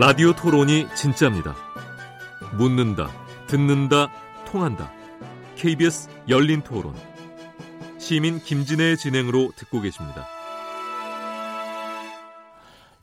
[0.00, 1.54] 라디오 토론이 진짜입니다.
[2.56, 3.10] 묻는다,
[3.48, 4.10] 듣는다,
[4.46, 4.90] 통한다.
[5.56, 6.94] KBS 열린 토론.
[7.98, 10.26] 시민 김진애의 진행으로 듣고 계십니다.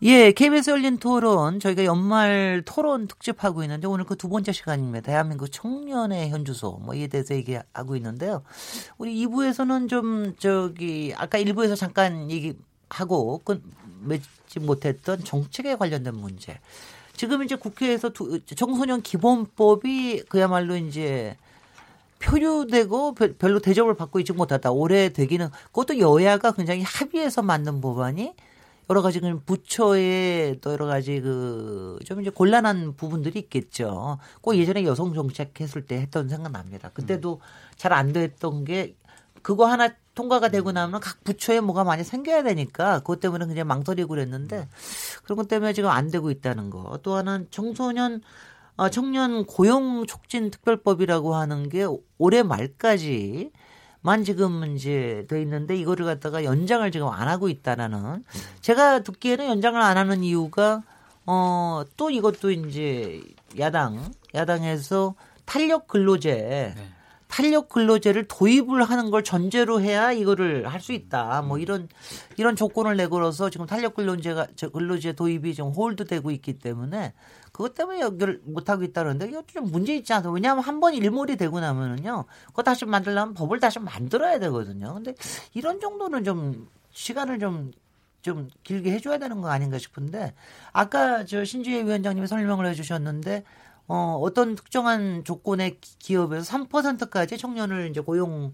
[0.02, 5.02] 예, KBS 열린 토론 저희가 연말 토론 특집하고 있는데 오늘 그 두 번째 시간입니다.
[5.02, 8.42] 대한민국 청년의 현주소 뭐 이에 대해서 얘기하고 있는데요.
[8.98, 13.62] 우리 2부에서는 좀 저기 아까 1부에서 잠깐 얘기하고 끝
[14.48, 16.60] 맺지 못했던 정책에 관련된 문제.
[17.16, 21.36] 지금 이제 국회에서 두, 청소년 기본법이 그야말로 이제
[22.20, 24.72] 표류되고 별로 대접을 받고 있지 못하다.
[24.72, 28.34] 올해 되기는 그것도 여야가 굉장히 합의해서 만든 법안이
[28.90, 34.18] 여러 가지 그 부처의 또 여러 가지 그 좀 이제 곤란한 부분들이 있겠죠.
[34.42, 36.90] 꼭 예전에 여성 정책 했을 때 했던 생각 납니다.
[36.94, 37.42] 그때도
[37.76, 38.96] 잘 안 됐던 게
[39.48, 44.10] 그거 하나 통과가 되고 나면 각 부처에 뭐가 많이 생겨야 되니까 그것 때문에 그냥 망설이고
[44.10, 44.68] 그랬는데
[45.24, 47.00] 그런 것 때문에 지금 안 되고 있다는 거.
[47.02, 48.22] 또 하나는 청소년
[48.76, 53.54] 어, 청년 고용 촉진 특별법이라고 하는 게 올해 말까지
[54.02, 58.26] 만 지금 이제 돼 있는데 이거를 갖다가 연장을 지금 안 하고 있다라는
[58.60, 60.84] 제가 듣기에는 연장을 안 하는 이유가
[61.26, 63.22] 어 또 이것도 이제
[63.58, 66.97] 야당 야당에서 탄력 근로제 네.
[67.28, 71.42] 탄력 근로제를 도입을 하는 걸 전제로 해야 이거를 할 수 있다.
[71.42, 71.90] 뭐 이런
[72.38, 77.14] 이런 조건을 내걸어서 지금 탄력 근로제가 근로제 도입이 좀 홀드되고 있기 때문에
[77.52, 80.32] 그것 때문에 연결 못 하고 있다는데 이것도 좀 문제 있지 않아요?
[80.32, 84.94] 왜냐하면 한 번 일몰이 되고 나면은요, 그거 다시 만들려면 법을 다시 만들어야 되거든요.
[84.94, 85.16] 근데
[85.54, 90.34] 이런 정도는 좀 시간을 좀좀 길게 해줘야 되는 거 아닌가 싶은데
[90.72, 93.44] 아까 저 신주혜 위원장님이 설명을 해주셨는데
[93.88, 98.54] 어, 어떤 특정한 조건의 기업에서 3%까지 청년을 이제 고용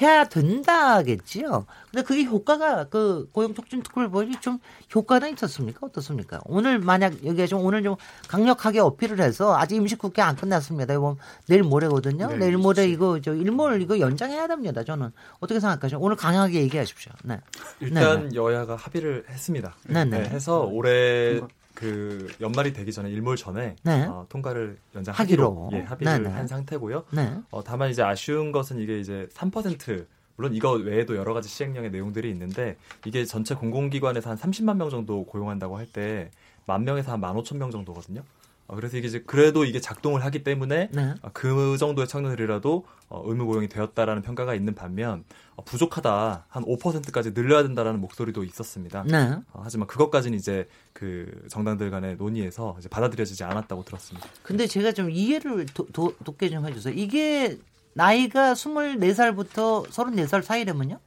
[0.00, 1.64] 해야 된다겠지요.
[1.90, 4.58] 근데 그게 효과가 그 고용촉진특별법이 좀
[4.94, 5.86] 효과는 있었습니까?
[5.86, 6.40] 어떻습니까?
[6.44, 7.96] 오늘 만약 여기에 좀 오늘 좀
[8.28, 10.92] 강력하게 어필을 해서 아직 임시국회 안 끝났습니다.
[10.92, 11.16] 이번
[11.48, 12.28] 내일 모레거든요.
[12.28, 14.84] 네, 내일 모레 이거 저 일몰 이거 연장해야 됩니다.
[14.84, 15.98] 저는 어떻게 생각하세요?
[15.98, 17.12] 오늘 강하게 얘기하십시오.
[17.24, 17.40] 네.
[17.80, 18.28] 일단 네.
[18.28, 18.34] 네.
[18.34, 19.74] 여야가 합의를 했습니다.
[19.84, 20.18] 네, 네.
[20.18, 21.40] 네 해서 올해
[21.76, 24.04] 그 연말이 되기 전에 일몰 전에 네.
[24.06, 26.34] 어, 통과를 연장하기로 예, 합의를 네네.
[26.34, 27.04] 한 상태고요.
[27.12, 27.38] 네.
[27.50, 32.28] 어, 다만 이제 아쉬운 것은 이게 이제 3% 물론 이거 외에도 여러 가지 시행령의 내용들이
[32.30, 36.30] 있는데 이게 전체 공공기관에서 한 30만 명 정도 고용한다고 할 때
[36.66, 38.22] 만 명에서 한 15,000명 정도거든요.
[38.66, 41.14] 어, 그래서 이게 이제 그래도 이게 작동을 하기 때문에 네.
[41.22, 47.32] 어, 그 정도의 청년들이라도 어, 의무 고용이 되었다라는 평가가 있는 반면 어, 부족하다 한 5%까지
[47.32, 49.04] 늘려야 된다라는 목소리도 있었습니다.
[49.04, 49.36] 네.
[49.52, 54.28] 어, 하지만 그것까지는 이제 그 정당들 간의 논의에서 이제 받아들여지지 않았다고 들었습니다.
[54.42, 56.94] 근데 제가 좀 이해를 도, 도, 돕게 좀 해주세요.
[56.94, 57.58] 이게
[57.94, 60.98] 나이가 24살부터 34살 사이라면요?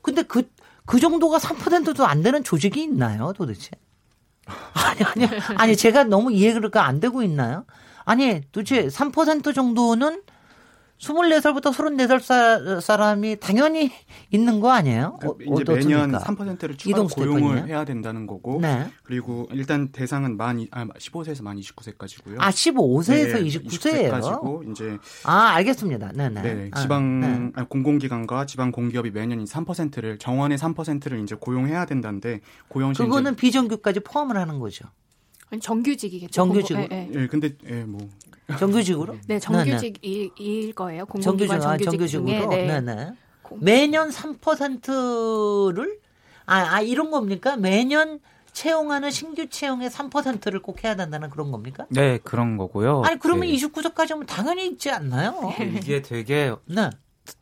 [0.00, 0.48] 근데 그,
[0.86, 3.72] 그 정도가 3%도 안 되는 조직이 있나요, 도대체?
[4.46, 7.66] 아니, 아니, 아니, 제가 너무 이해가 안 되고 있나요?
[8.06, 10.22] 아니, 도대체 3% 정도는
[10.98, 13.90] 24살부터 34살 사람이 당연히
[14.30, 15.18] 있는 거 아니에요?
[15.24, 18.60] 어, 이제 매년 3%를 추가 고용을 해야 된다는 거고.
[18.60, 18.90] 네.
[19.04, 22.36] 그리고 일단 대상은 만 아, 15세에서 만 29세까지고요.
[22.38, 24.20] 아, 15세에서 네, 29세예요.
[24.20, 26.12] 29세까지고 이제 아, 알겠습니다.
[26.14, 26.42] 네, 네.
[26.42, 27.66] 네 지방 아, 네.
[27.68, 34.36] 공공기관과 지방 공기업이 매년 3%를 정원의 3%를 이제 고용해야 된다는데 고용 시 그거는 비정규까지 포함을
[34.36, 34.86] 하는 거죠.
[35.60, 36.32] 정규직이겠죠.
[36.32, 36.82] 정규직으로.
[36.82, 37.26] 예, 네, 네.
[37.26, 38.00] 근데 예, 뭐
[38.56, 39.16] 정규직으로?
[39.26, 41.04] 네, 정규직일 네, 거예요.
[41.06, 42.46] 공공기관 정규직, 정규직, 아, 중에.
[42.46, 42.80] 네.
[42.80, 43.12] 네네.
[43.60, 45.98] 매년 3%를
[46.46, 47.56] 아, 아 이런 겁니까?
[47.56, 48.20] 매년
[48.52, 51.86] 채용하는 신규 채용의 3%를 꼭 해야 된다는 그런 겁니까?
[51.90, 53.02] 네, 그런 거고요.
[53.04, 53.54] 아니 그러면 네.
[53.54, 55.52] 29조까지 하면 당연히 있지 않나요?
[55.60, 56.90] 이게 되게 네.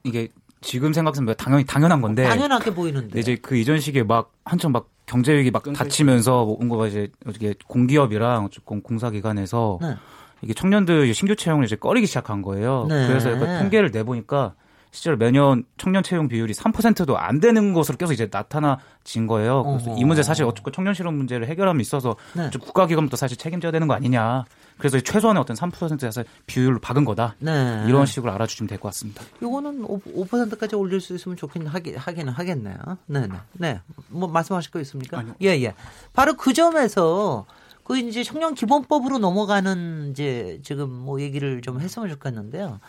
[0.03, 0.28] 이게
[0.61, 5.33] 지금 생각하면 당연히 당연한 건데 당연하게 보이는데 이제 그 이전 시기에 막 한참 막 경제
[5.37, 9.95] 위기 막 닥치면서 뭔가 이제 어떻게 공기업이랑 조금 공사 기관에서 네.
[10.42, 12.86] 이게 청년들 신규 채용을 이제 꺼리기 시작한 거예요.
[12.88, 13.06] 네.
[13.08, 14.54] 그래서 약간 통계를 내보니까
[14.92, 19.62] 실제로 매년 청년 채용 비율이 3%도 안 되는 것으로 계속 이제 나타나진 거예요.
[19.62, 20.00] 그래서 어허.
[20.00, 22.48] 이 문제 사실 어쨌든 청년 실업 문제를 해결함에 있어서 네.
[22.50, 24.44] 국가기관도 사실 책임져야 되는 거 아니냐.
[24.78, 27.34] 그래서 최소한의 어떤 3%에서 비율로 박은 거다.
[27.41, 27.84] 네.
[27.89, 29.22] 이런 식으로 알아주시면 될 것 같습니다.
[29.42, 32.77] 요거는 5, 5%까지 올릴 수 있으면 좋긴 하긴 하기는 하겠네요.
[33.06, 33.36] 네, 네.
[33.54, 33.80] 네.
[34.09, 35.18] 뭐 말씀하실 거 있습니까?
[35.18, 35.34] 아니요.
[35.42, 35.74] 예, 예.
[36.15, 37.44] 바로 그 점에서
[37.86, 42.80] 그 이제 청년 기본법으로 넘어가는 이제 지금 뭐 얘기를 좀 했으면 좋겠는데요.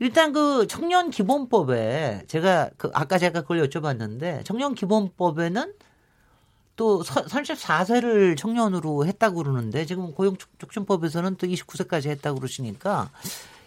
[0.00, 5.74] 일단 그 청년 기본법에 제가 그 아까 제가 그걸 여쭤봤는데 청년 기본법에는
[6.74, 13.10] 또 34세를 청년으로 했다고 그러는데 지금 고용촉진법에서는 또 29세까지 했다고 그러시니까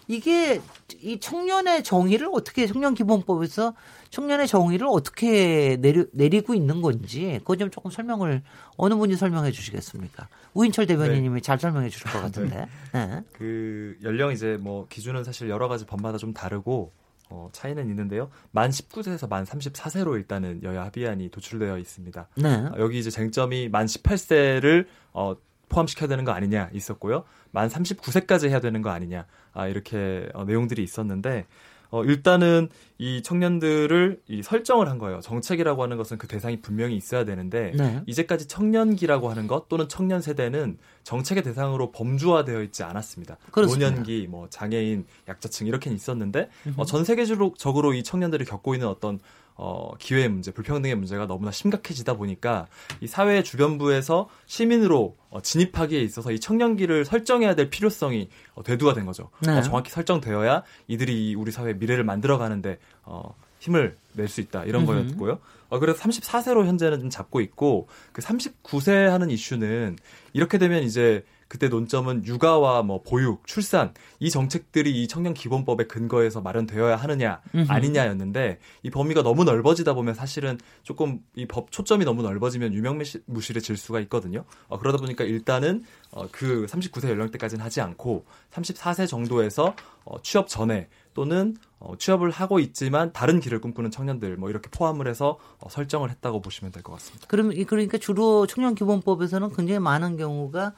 [0.07, 0.62] 이게
[1.02, 3.74] 이 청년의 정의를 어떻게 청년 기본법에서
[4.10, 8.44] 청년의 정의를 어떻게 내리, 내리고 있는 건지 그거 좀 조금 설명을
[8.78, 10.28] 어느 분이 설명해 주시겠습니까?
[10.54, 11.42] 우인철 대변인님이 네.
[11.42, 12.68] 잘 설명해 주실 것 같은데.
[12.94, 13.07] 네.
[13.07, 13.24] 네.
[13.34, 16.94] 그 연령 이제 뭐 기준은 사실 여러 가지 법마다 좀 다르고
[17.30, 18.30] 어, 차이는 있는데요.
[18.52, 22.28] 만 19세에서 만 34세로 일단은 여야 합의안이 도출되어 있습니다.
[22.38, 22.56] 네.
[22.56, 25.36] 어, 여기 이제 쟁점이 만 18세를 어,
[25.69, 27.24] 포함시켜야 되는 거 아니냐 있었고요.
[27.56, 31.46] 만 39세까지 해야 되는 거 아니냐 아, 이렇게 어, 내용들이 있었는데
[31.90, 32.68] 어, 일단은
[32.98, 35.22] 이 청년들을 이 설정을 한 거예요.
[35.22, 38.02] 정책이라고 하는 것은 그 대상이 분명히 있어야 되는데 네.
[38.07, 43.38] 이제까지 청년기라고 하는 것 또는 청년 세대는 정책의 대상으로 범주화되어 있지 않았습니다.
[43.52, 43.90] 그렇습니다.
[43.90, 49.19] 노년기, 뭐 장애인, 약자층 이렇게는 있었는데 어, 전 세계적으로 이 청년들이 겪고 있는 어떤
[49.57, 52.68] 어, 기회의 문제, 불평등의 문제가 너무나 심각해지다 보니까
[53.00, 59.06] 이 사회 주변부에서 시민으로 어, 진입하기에 있어서 이 청년기를 설정해야 될 필요성이 어, 대두가 된
[59.06, 59.30] 거죠.
[59.42, 59.57] 네.
[59.57, 64.92] 어, 정확히 설정되어야 이들이 우리 사회의 미래를 만들어가는데 어, 힘을 낼 수 있다 이런 음흠.
[64.92, 65.40] 거였고요.
[65.69, 69.98] 어, 그래서 34세로 현재는 좀 잡고 있고 그 39세 하는 이슈는
[70.34, 76.42] 이렇게 되면 이제 그때 논점은 육아와 뭐 보육, 출산 이 정책들이 이 청년 기본법의 근거에서
[76.42, 82.74] 마련되어야 하느냐 아니냐였는데 이 범위가 너무 넓어지다 보면 사실은 조금 이 법 초점이 너무 넓어지면
[82.74, 84.44] 유명무실해질 수가 있거든요.
[84.68, 90.88] 어, 그러다 보니까 일단은 어, 그 39세 연령대까지는 하지 않고 34세 정도에서 어, 취업 전에
[91.13, 96.09] 또는 어, 취업을 하고 있지만 다른 길을 꿈꾸는 청년들 뭐 이렇게 포함을 해서 어, 설정을
[96.09, 97.27] 했다고 보시면 될 것 같습니다.
[97.27, 100.74] 그럼 그러니까 주로 청년 기본법에서는 굉장히 많은 경우가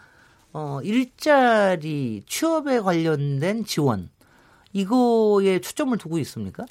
[0.60, 4.10] 어, 일자리 취업에 관련된 지원
[4.74, 6.66] 이거에 초점을 두고 있습니까?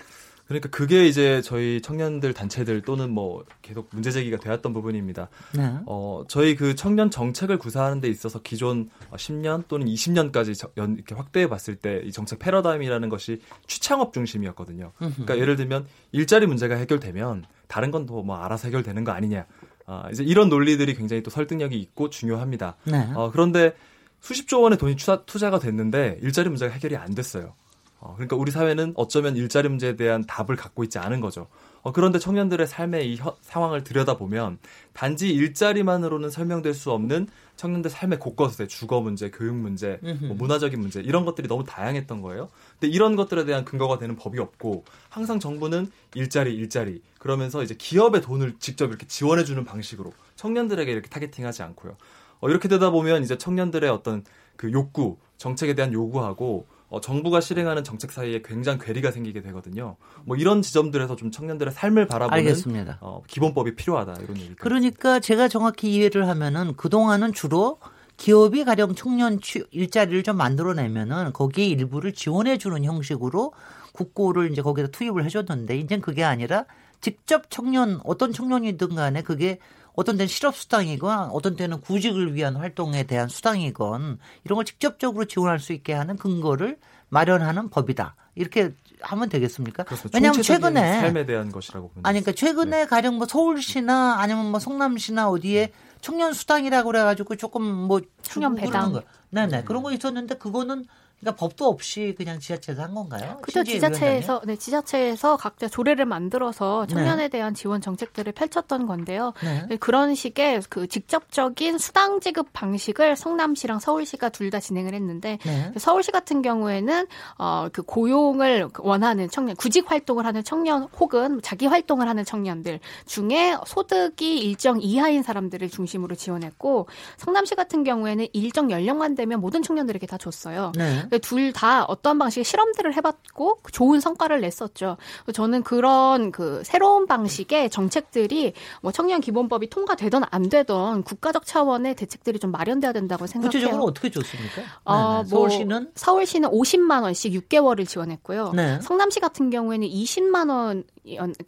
[0.49, 5.29] 그러니까 그게 이제 저희 청년들 단체들 또는 뭐 계속 문제 제기가 되었던 부분입니다.
[5.57, 5.73] 네.
[5.87, 11.49] 어, 저희 그 청년 정책을 구사하는 데 있어서 기존 10년 또는 20년까지 연, 이렇게 확대해
[11.49, 14.93] 봤을 때 이 정책 패러다임이라는 것이 취창업 중심이었거든요.
[14.99, 19.47] 그러니까 예를 들면 일자리 문제가 해결되면 다른 건또뭐 알아서 해결되는 거 아니냐.
[19.87, 22.77] 아, 이제 이런 논리들이 굉장히 또 설득력이 있고 중요합니다.
[22.85, 23.09] 네.
[23.15, 23.75] 어, 그런데
[24.21, 27.55] 수십조 원의 돈이 투자, 투자 가 됐는데 일자리 문제가 해결이 안 됐어요.
[28.01, 31.47] 어, 그러니까 우리 사회는 어쩌면 일자리 문제에 대한 답을 갖고 있지 않은 거죠.
[31.87, 34.59] 어, 그런데 청년들의 삶의 이 혀, 상황을 들여다보면
[34.93, 41.01] 단지 일자리만으로는 설명될 수 없는 청년들 삶의 곳곳에 주거 문제, 교육 문제, 뭐 문화적인 문제
[41.01, 42.49] 이런 것들이 너무 다양했던 거예요.
[42.73, 48.21] 근데 이런 것들에 대한 근거가 되는 법이 없고 항상 정부는 일자리, 일자리 그러면서 이제 기업의
[48.21, 51.97] 돈을 직접 이렇게 지원해 주는 방식으로 청년들에게 이렇게 타겟팅하지 않고요.
[52.41, 54.25] 어, 이렇게 되다 보면 이제 청년들의 어떤
[54.57, 59.97] 그 욕구, 정책에 대한 요구하고 어, 정부가 실행하는 정책 사이에 굉장히 괴리가 생기게 되거든요.
[60.25, 62.99] 뭐 이런 지점들에서 좀 청년들의 삶을 바라보는 알겠습니다.
[63.01, 64.55] 어, 기본법이 필요하다 이런 얘기.
[64.55, 67.79] 그러니까 제가 정확히 이해를 하면은 그 동안은 주로
[68.17, 69.41] 기업이 가령 청년
[69.73, 73.53] 일자리를 좀 만들어내면은 거기에 일부를 지원해주는 형식으로
[73.93, 76.65] 국고를 이제 거기다 투입을 해줬는데 이제 그게 아니라
[77.01, 79.59] 직접 청년 어떤 청년이든 간에 그게
[79.97, 85.59] 어떤 때는 실업 수당이건 어떤 때는 구직을 위한 활동에 대한 수당이건 이런 걸 직접적으로 지원할
[85.59, 86.79] 수 있게 하는 근거를
[87.09, 88.15] 마련하는 법이다.
[88.35, 89.85] 이렇게 하면 되겠습니까?
[90.13, 92.87] 왜냐하면 최근에 삶에 대한 것이라고 아니 그러니까 최근에 네.
[92.87, 95.73] 가령 뭐 서울시나 아니면 뭐 성남시나 어디에
[96.03, 99.01] 청년 수당이라고 그래가지고 조금 뭐 청년 배당.
[99.31, 99.65] 네네.
[99.65, 100.85] 그런 거 있었는데 그거는
[101.21, 103.39] 그러니까 법도 없이 그냥 지자체에서 한 건가요?
[103.43, 107.29] 그죠 지자체에서 네 지자체에서 각자 조례를 만들어서 청년에 네.
[107.29, 109.33] 대한 지원 정책들을 펼쳤던 건데요.
[109.43, 109.67] 네.
[109.69, 109.77] 네.
[109.77, 115.73] 그런 식의 그 직접적인 수당 지급 방식을 성남시랑 서울시가 둘 다 진행을 했는데 네.
[115.77, 117.07] 서울시 같은 경우에는
[117.37, 124.39] 어그 고용을 원하는 청년, 구직 활동을 하는 청년 혹은 자기 활동을 하는 청년들 중에 소득이
[124.39, 130.71] 일정 이하인 사람들을 중심으로 지원했고 성남시 같은 경우에는 일정 연령만 되면 모든 청년들에게 다 줬어요.
[131.11, 131.19] 네.
[131.19, 134.97] 둘다 어떤 방식의 실험들을 해봤고 좋은 성과를 냈었죠.
[135.33, 142.39] 저는 그런 그 새로운 방식의 정책들이 뭐 청년 기본법이 통과되던 안 되던 국가적 차원의 대책들이
[142.39, 143.51] 좀 마련돼야 된다고 생각해요.
[143.51, 144.63] 구체적으로 어떻게 줬습니까?
[144.85, 148.53] 어, 네, 뭐 서울시는 서울시는 50만 원씩 6개월을 지원했고요.
[148.55, 148.81] 네.
[148.81, 150.85] 성남시 같은 경우에는 20만 원,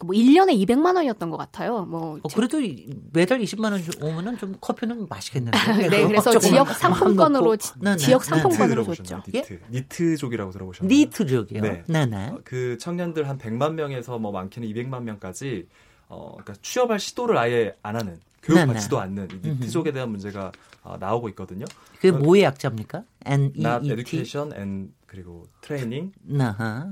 [0.05, 1.85] 뭐 1년에 200만 원이었던 것 같아요.
[1.85, 2.59] 뭐 어, 그래도
[3.11, 5.57] 매달 20만 원 오면은 좀 커피는 맛있겠는데.
[5.89, 7.97] 네, 그래서 지역 상품권으로 네, 네.
[7.97, 9.21] 지역 상품권으로 줬죠.
[9.35, 9.43] 예?
[9.69, 10.95] 니트족이라고 들어보셨나요?
[10.95, 11.61] 니트족이요.
[11.61, 11.83] 네.
[11.87, 12.27] 네네.
[12.29, 15.67] 어, 그 청년들 한 100만 명에서 뭐 많게는 200만 명까지
[16.07, 20.51] 어 그러니까 취업할 시도를 아예 안 하는 교육받지도 않는 니트족에 대한 문제가
[20.81, 21.65] 어, 나오고 있거든요.
[21.95, 23.03] 그게 뭐의 약자입니까?
[23.25, 26.11] N E Not Education and 그리고 트레이닝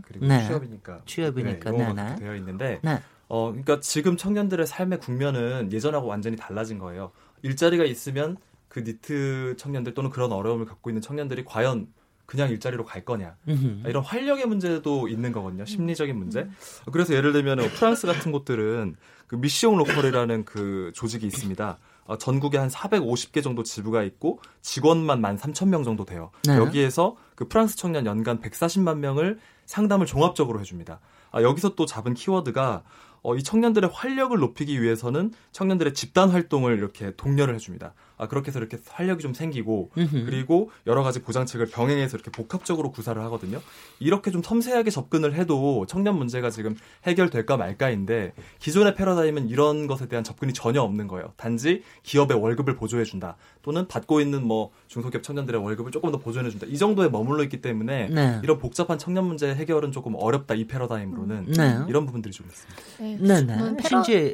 [0.04, 0.48] 그리고 네.
[0.48, 2.16] 취업이니까 취업이니까 네, 네.
[2.16, 3.00] 되어 있는데 네.
[3.28, 7.12] 어 그러니까 지금 청년들의 삶의 국면은 예전하고 완전히 달라진 거예요.
[7.44, 8.38] 일자리가 있으면
[8.70, 11.88] 그 니트 청년들 또는 그런 어려움을 갖고 있는 청년들이 과연
[12.26, 13.38] 그냥 일자리로 갈 거냐
[13.86, 15.66] 이런 활력의 문제도 있는 거거든요.
[15.66, 16.42] 심리적인 문제.
[16.42, 16.52] 음.
[16.92, 18.96] 그래서 예를 들면 프랑스 같은 곳들은
[19.28, 21.78] 그 미시옹 로컬이라는 그 조직이 있습니다.
[22.08, 26.32] 어, 전국에 한 450개 정도 지부가 있고 직원만 13,000명 정도 돼요.
[26.48, 26.56] 네.
[26.56, 31.00] 여기에서 그 프랑스 청년 연간 140만 명을 상담을 종합적으로 해줍니다.
[31.32, 32.84] 아, 여기서 또 잡은 키워드가
[33.24, 37.94] 어, 이 청년들의 활력을 높이기 위해서는 청년들의 집단 활동을 이렇게 독려를 해줍니다.
[38.18, 40.26] 아, 그렇게 해서 이렇게 활력이 좀 생기고 으흠.
[40.26, 43.62] 그리고 여러 가지 보장책을 병행해서 이렇게 복합적으로 구사를 하거든요.
[44.00, 50.24] 이렇게 좀 섬세하게 접근을 해도 청년 문제가 지금 해결될까 말까인데 기존의 패러다임은 이런 것에 대한
[50.24, 51.34] 접근이 전혀 없는 거예요.
[51.38, 53.38] 단지 기업의 월급을 보조해 준다.
[53.62, 56.66] 또는 받고 있는 뭐 중소기업 청년들의 월급을 조금 더 보조해 준다.
[56.68, 58.40] 이 정도에 머물러 있기 때문에 네.
[58.44, 60.56] 이런 복잡한 청년 문제 해결은 조금 어렵다.
[60.56, 61.80] 이 패러다임으로는 네.
[61.88, 62.82] 이런 부분들이 좀 있습니다.
[63.00, 63.18] 네.
[63.20, 63.42] 네.
[63.42, 63.78] 네.
[63.78, 64.04] 패러...
[64.04, 64.34] 신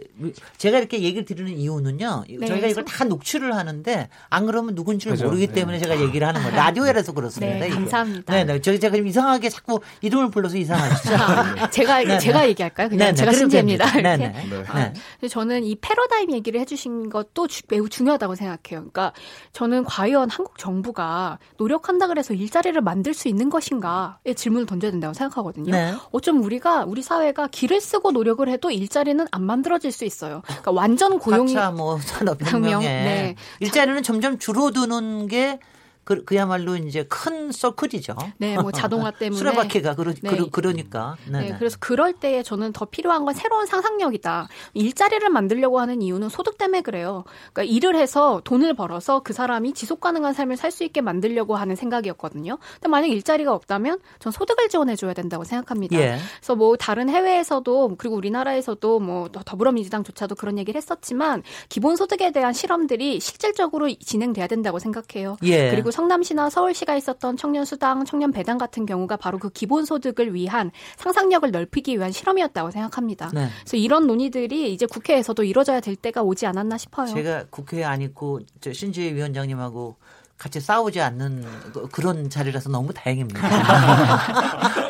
[0.57, 2.23] 제가 이렇게 얘기를 드리는 이유는요.
[2.29, 2.45] 네.
[2.45, 5.25] 저희가 이걸 다 녹취를 하는 하는데 안 그러면 누군지를 그죠?
[5.25, 5.53] 모르기 네.
[5.53, 5.83] 때문에 네.
[5.83, 6.55] 제가 얘기를 하는 거예요.
[6.55, 7.59] 라디오에서 그렇습니다.
[7.59, 8.33] 네, 감사합니다.
[8.33, 8.61] 네, 네.
[8.61, 11.09] 저희 제가 이상하게 자꾸 이름을 불러서 이상하시죠.
[11.71, 12.19] 제가 네, 네.
[12.19, 12.89] 제가 얘기할까요?
[12.89, 13.15] 그냥 네네.
[13.15, 13.91] 제가 신재입니다.
[14.01, 14.63] 네, 네.
[14.67, 14.91] 아,
[15.27, 18.59] 저는 이 패러다임 얘기를 해주신 것도 주, 매우 중요하다고 생각해요.
[18.91, 19.13] 그러니까
[19.51, 25.71] 저는 과연 한국 정부가 노력한다 그래서 일자리를 만들 수 있는 것인가의 질문을 던져야 된다고 생각하거든요.
[25.71, 25.93] 네.
[26.11, 30.41] 어쩜 우리가 우리 사회가 길을 쓰고 노력을 해도 일자리는 안 만들어질 수 있어요.
[30.45, 33.35] 그러니까 완전 고용 뭐 산업혁명 네.
[33.63, 35.59] 일자리는 점점 줄어드는 게
[36.03, 38.15] 그, 그야말로 이제 큰 서클이죠.
[38.37, 39.37] 네, 뭐 자동화 때문에.
[39.37, 40.37] 수레바퀴가 그러, 네.
[40.51, 44.49] 그러, 니까 네, 네, 그래서 그럴 때에 저는 더 필요한 건 새로운 상상력이다.
[44.73, 47.23] 일자리를 만들려고 하는 이유는 소득 때문에 그래요.
[47.53, 51.75] 그러니까 일을 해서 돈을 벌어서 그 사람이 지속 가능한 삶을 살 수 있게 만들려고 하는
[51.75, 52.57] 생각이었거든요.
[52.73, 55.95] 근데 만약 일자리가 없다면 전 소득을 지원해 줘야 된다고 생각합니다.
[55.99, 56.17] 예.
[56.39, 63.19] 그래서 뭐 다른 해외에서도 그리고 우리나라에서도 뭐 더불어민주당조차도 그런 얘기를 했었지만 기본 소득에 대한 실험들이
[63.19, 65.37] 실질적으로 진행돼야 된다고 생각해요.
[65.43, 65.69] 예.
[65.69, 70.71] 그리고 성남시나 서울시가 있었던 청년 수당, 청년 배당 같은 경우가 바로 그 기본 소득을 위한
[70.97, 73.29] 상상력을 넓히기 위한 실험이었다고 생각합니다.
[73.33, 73.47] 네.
[73.61, 77.07] 그래서 이런 논의들이 이제 국회에서도 이루어져야 될 때가 오지 않았나 싶어요.
[77.07, 79.95] 제가 국회에 안 있고 신지혜 위원장님하고
[80.37, 81.45] 같이 싸우지 않는
[81.91, 83.39] 그런 자리라서 너무 다행입니다.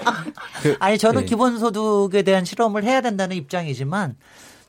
[0.64, 1.26] 그, 아니 저는 네.
[1.28, 4.16] 기본소득에 대한 실험을 해야 된다는 입장이지만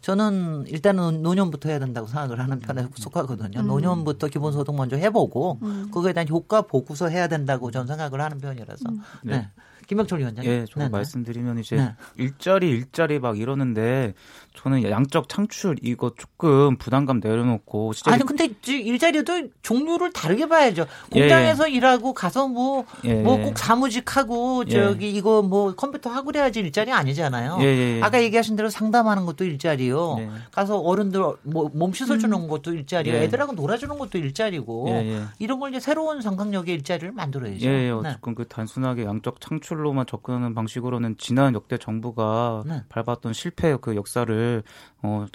[0.04, 2.90] 저는 일단은 노년부터 해야 된다고 생각을 하는 편에 음.
[2.94, 3.60] 속하거든요.
[3.60, 3.66] 음.
[3.66, 5.90] 노년부터 기본소득 먼저 해보고 음.
[5.90, 8.84] 그거에 대한 효과 보고서 해야 된다고 저는 생각을 하는 편이라서.
[8.86, 9.00] 음.
[9.22, 9.38] 네.
[9.38, 9.50] 네.
[9.86, 10.50] 김병철 위원장님.
[10.50, 11.94] 예, 저 말씀드리면 이제 네.
[12.16, 14.14] 일자리 일자리 막 이러는데
[14.54, 20.86] 저는 양적 창출 이거 조금 부담감 내려놓고 아니 근데 일자리도 종류를 다르게 봐야죠.
[21.10, 21.74] 공장에서 예.
[21.74, 23.14] 일하고 가서 뭐 뭐꼭 예.
[23.22, 24.72] 뭐 사무직하고 예.
[24.72, 27.58] 저기 이거 뭐 컴퓨터 하고 그래야지 일자리 아니잖아요.
[27.60, 30.16] 예, 예, 아까 얘기하신 대로 상담하는 것도 일자리요.
[30.52, 32.48] 가서 어른들 뭐몸 씻어 주는 음.
[32.48, 33.14] 것도 일자리요.
[33.14, 34.88] 애들하고 놀아주는 것도 일자리고
[35.38, 37.66] 이런 걸 이제 새로운 상상력의 일자리를 만들어야죠.
[37.66, 38.42] 예, 어쨌건 네.
[38.42, 42.82] 그 단순하게 양적 창출 로만 접근하는 방식으로는 지난 역대 정부가 네.
[42.88, 44.62] 밟았던 실패의 그 역사를
[45.02, 45.26] 어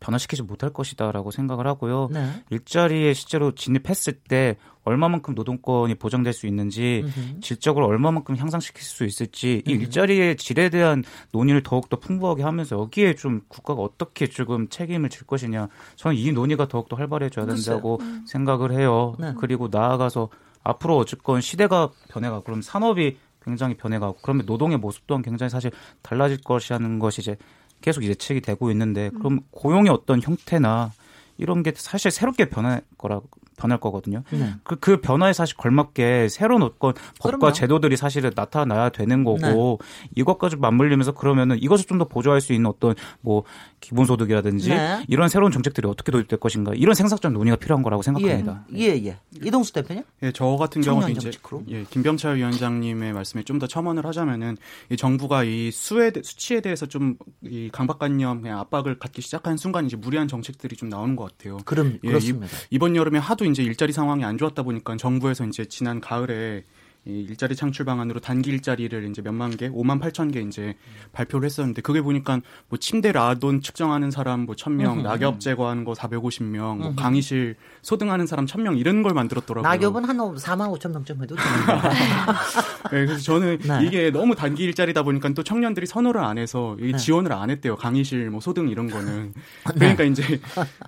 [0.00, 2.08] 변화시키지 못할 것이다라고 생각을 하고요.
[2.12, 2.44] 네.
[2.50, 7.40] 일자리에 실제로 진입했을 때 얼마만큼 노동권이 보장될 수 있는지 음흠.
[7.40, 13.40] 질적으로 얼마만큼 향상시킬 수 있을지 이 일자리의 질에 대한 논의를 더욱더 풍부하게 하면서 여기에 좀
[13.48, 18.24] 국가가 어떻게 조금 책임을 질 것이냐 저는 이 논의가 더욱더 활발해져야 된다고 음.
[18.28, 19.14] 생각을 해요.
[19.18, 19.34] 네.
[19.38, 20.28] 그리고 나아가서
[20.62, 25.70] 앞으로 어쨌건 시대가 변해가고 그럼 산업이 굉장히 변해가고 그러면 노동의 모습 또한 굉장히 사실
[26.02, 27.36] 달라질 것이라는 것이 이제
[27.80, 30.92] 계속 예측이 되고 있는데 그럼 고용의 어떤 형태나
[31.38, 33.20] 이런 게 사실 새롭게 변할 거라
[33.56, 34.22] 변할 거거든요.
[34.30, 34.54] 네.
[34.62, 37.52] 그, 그 변화에 사실 걸맞게 새로운 어떤 법과 그럼요.
[37.52, 40.08] 제도들이 사실은 나타나야 되는 거고 네.
[40.16, 43.44] 이것까지 맞물리면서 그러면은 이것을 좀 더 보조할 수 있는 어떤 뭐
[43.80, 45.02] 기본소득이라든지 네.
[45.08, 48.66] 이런 새로운 정책들이 어떻게 도입될 것인가 이런 생산적 논의가 필요한 거라고 생각합니다.
[48.74, 49.06] 예, 예.
[49.06, 49.16] 예.
[49.42, 50.02] 이동수 대표님?
[50.22, 51.30] 예, 저 같은 경우도 이제
[51.70, 54.58] 예, 김병철 위원장님의 말씀에 좀 더 첨언을 하자면은
[54.90, 60.28] 이 정부가 이 수에 수치에 대해서 좀 이 강박관념 압박을 갖기 시작한 순간 이제 무리한
[60.28, 61.58] 정책들이 좀 나오는 것 같아요.
[61.64, 62.46] 그럼 예, 그렇습니다.
[62.70, 66.62] 이, 번 여름에 하도 이제 일자리 상황이 안 좋았다 보니까 정부에서 이제 지난 가을에 이
[67.06, 70.74] 일자리 창출 방안으로 단기 일자리를 이제 몇만 개, 5만 8천 개 이제
[71.12, 76.78] 발표를 했었는데 그게 보니까 뭐 침대 라돈 측정하는 사람 뭐 1000명, 낙엽 제거하는 거 450명,
[76.78, 79.68] 뭐 강의실 소등하는 사람 1000명 이런 걸 만들었더라고요.
[79.68, 81.36] 낙엽은 한 4만 5천 명쯤 해도.
[82.90, 83.86] 네, 그래서 저는 네.
[83.86, 86.98] 이게 너무 단기 일자리다 보니까 또 청년들이 선호를 안 해서 이 네.
[86.98, 87.76] 지원을 안 했대요.
[87.76, 89.32] 강의실 뭐 소등 이런 거는.
[89.74, 89.94] 네.
[89.94, 90.40] 그러니까 이제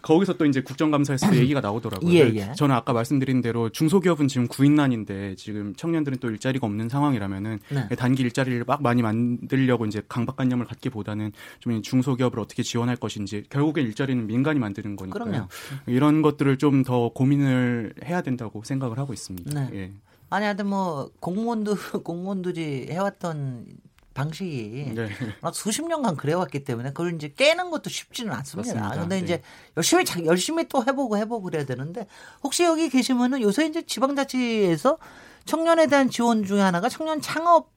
[0.03, 2.13] 거기서 또 이제 국정감사에서 얘기가 나오더라고요.
[2.13, 2.53] 예, 예.
[2.57, 7.88] 저는 아까 말씀드린 대로 중소기업은 지금 구인난인데 지금 청년들 사람들은 또 일자리가 없는 상황이라면은 네.
[7.97, 14.27] 단기 일자리를 막 많이 만들려고 이제 강박관념을 갖기보다는 좀 중소기업을 어떻게 지원할 것인지 결국엔 일자리는
[14.27, 15.25] 민간이 만드는 거니까요.
[15.25, 15.49] 그럼요.
[15.87, 19.53] 이런 것들을 좀 더 고민을 해야 된다고 생각을 하고 있습니다.
[19.53, 19.71] 네.
[19.75, 19.93] 예.
[20.31, 21.75] 아니, 하여튼 뭐 공무원도
[22.05, 23.67] 공무원들이 해왔던
[24.15, 25.09] 방식이 네.
[25.53, 28.91] 수십 년간 그래왔기 때문에 그걸 이제 깨는 것도 쉽지는 않습니다.
[28.91, 29.25] 근데 네.
[29.25, 29.43] 이제
[29.77, 32.07] 열심히 열심히 또 해보고 해보고 그래야 되는데
[32.43, 34.99] 혹시 여기 계시면은 요새 이제 지방자치에서
[35.49, 37.71] 청년에 대한 지원 중에 하나가 청년 창업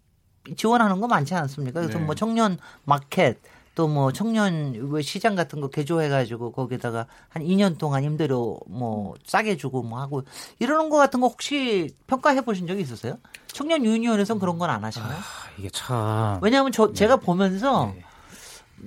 [0.57, 1.81] 지원하는 거 많지 않습니까?
[1.81, 2.05] 그래서 네.
[2.05, 3.39] 뭐 청년 마켓
[3.73, 9.81] 또 뭐 청년 시장 같은 거 개조해가지고 거기다가 한 2년 동안 임대료 뭐 싸게 주고
[9.81, 10.23] 뭐 하고
[10.59, 13.17] 이러는 거 같은 거 혹시 평가해 보신 적이 있으세요?
[13.47, 15.13] 청년 유니온에서는 그런 건 안 하시나요?
[15.13, 15.21] 아,
[15.57, 16.39] 이게 참.
[16.41, 17.25] 왜냐하면 저 제가 네.
[17.25, 17.93] 보면서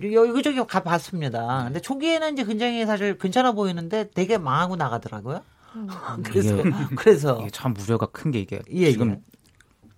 [0.03, 0.13] 네.
[0.13, 1.65] 여기저기 가봤습니다.
[1.65, 5.41] 근데 초기에는 이제 굉장히 사실 괜찮아 보이는데 되게 망하고 나가더라고요.
[5.77, 5.89] 음.
[6.25, 9.21] 그래서 이게, 그래서 이게 참 우려가 큰 게 이게 예, 지금 예.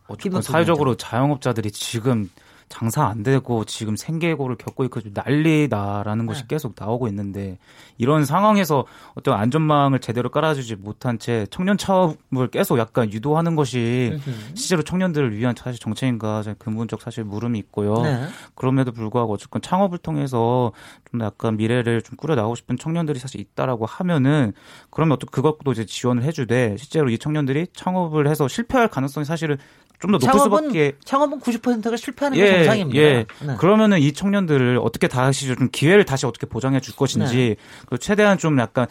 [0.09, 2.31] 어쨌든 사회적으로 자영업자들이 지금
[2.69, 6.47] 장사 안 되고 지금 생계고를 겪고 있고 난리다라는 것이 네.
[6.49, 7.59] 계속 나오고 있는데
[7.97, 14.19] 이런 상황에서 어떤 안전망을 제대로 깔아주지 못한 채 청년 차업을 계속 약간 유도하는 것이
[14.55, 18.03] 실제로 청년들을 위한 사실 정책인가 근본적 사실 물음이 있고요.
[18.03, 18.27] 네.
[18.55, 20.73] 그럼에도 불구하고 어쨌건 창업을 통해서
[21.11, 24.53] 좀 약간 미래를 좀 꾸려 나가고 싶은 청년들이 사실 있다라고 하면은
[24.91, 29.57] 그러면 또 그것도 이제 지원을 해주되 실제로 이 청년들이 창업을 해서 실패할 가능성이 사실은
[30.01, 33.01] 좀 더 높을 수밖에 창업은 90%가 실패하는 예, 게 정상입니다.
[33.01, 33.27] 예.
[33.41, 33.57] 네.
[33.59, 37.57] 그러면은 이 청년들을 어떻게 다시 좀 기회를 다시 어떻게 보장해 줄 것인지
[37.91, 37.97] 네.
[37.99, 38.87] 최대한 좀 약간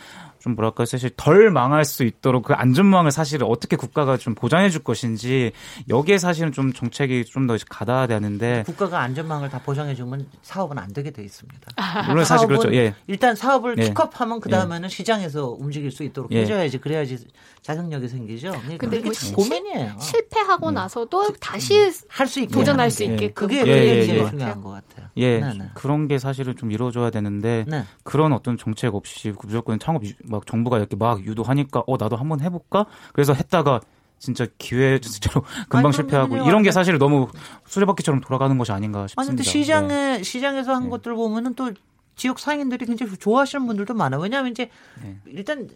[0.46, 4.84] 좀 뭐랄까 사실 덜 망할 수 있도록 그 안전망을 사실 어떻게 국가가 좀 보장해 줄
[4.84, 5.52] 것인지
[5.90, 10.92] 여기에 사실은 좀 정책이 좀 더 가다야 되는데 국가가 안전망을 다 보장해 주면 사업은 안
[10.94, 11.60] 되게 돼 있습니다.
[12.10, 12.74] 물론 사실 그렇죠.
[12.74, 12.96] 예.
[13.06, 13.84] 일단 사업을 예.
[13.90, 14.90] 픽업하면 그 다음에는 예.
[14.90, 16.42] 시장에서 움직일 수 있도록 예.
[16.42, 17.28] 해줘야지 그래야지
[17.62, 18.52] 자생력이 생기죠.
[18.52, 19.98] 그러니까 근데 이게 고민이에요.
[20.00, 20.74] 실패하고 음.
[20.74, 21.92] 나서도 다시 음.
[22.08, 25.08] 할수 있게 도전할 수 있게 그게 예, 제일 중요한 것 같아요.
[25.18, 25.58] 예, 네네.
[25.58, 25.70] 네.
[25.76, 27.84] 그런 게 사실은 좀 이루어져야 되는데 네.
[28.04, 30.04] 그런 어떤 정책 없이 무조건 창업
[30.36, 32.86] 막 정부가 이렇게 막 유도하니까 어 나도 한번 해볼까?
[33.14, 33.82] 그래서 했다가
[34.20, 37.28] 진짜 기회적으로 금방 아니, 실패하고 이런 게 사실 너무
[37.66, 39.22] 수레바퀴처럼 돌아가는 것이 아닌가 싶습니다.
[39.22, 40.24] 아니 근데 시장에 네.
[40.24, 40.90] 시장에서 한 네.
[40.90, 41.72] 것들 보면은 또
[42.16, 44.22] 지역 상인들이 굉장히 좋아하시는 분들도 많아요.
[44.22, 44.70] 왜냐하면 이제
[45.02, 45.18] 네.
[45.26, 45.70] 일단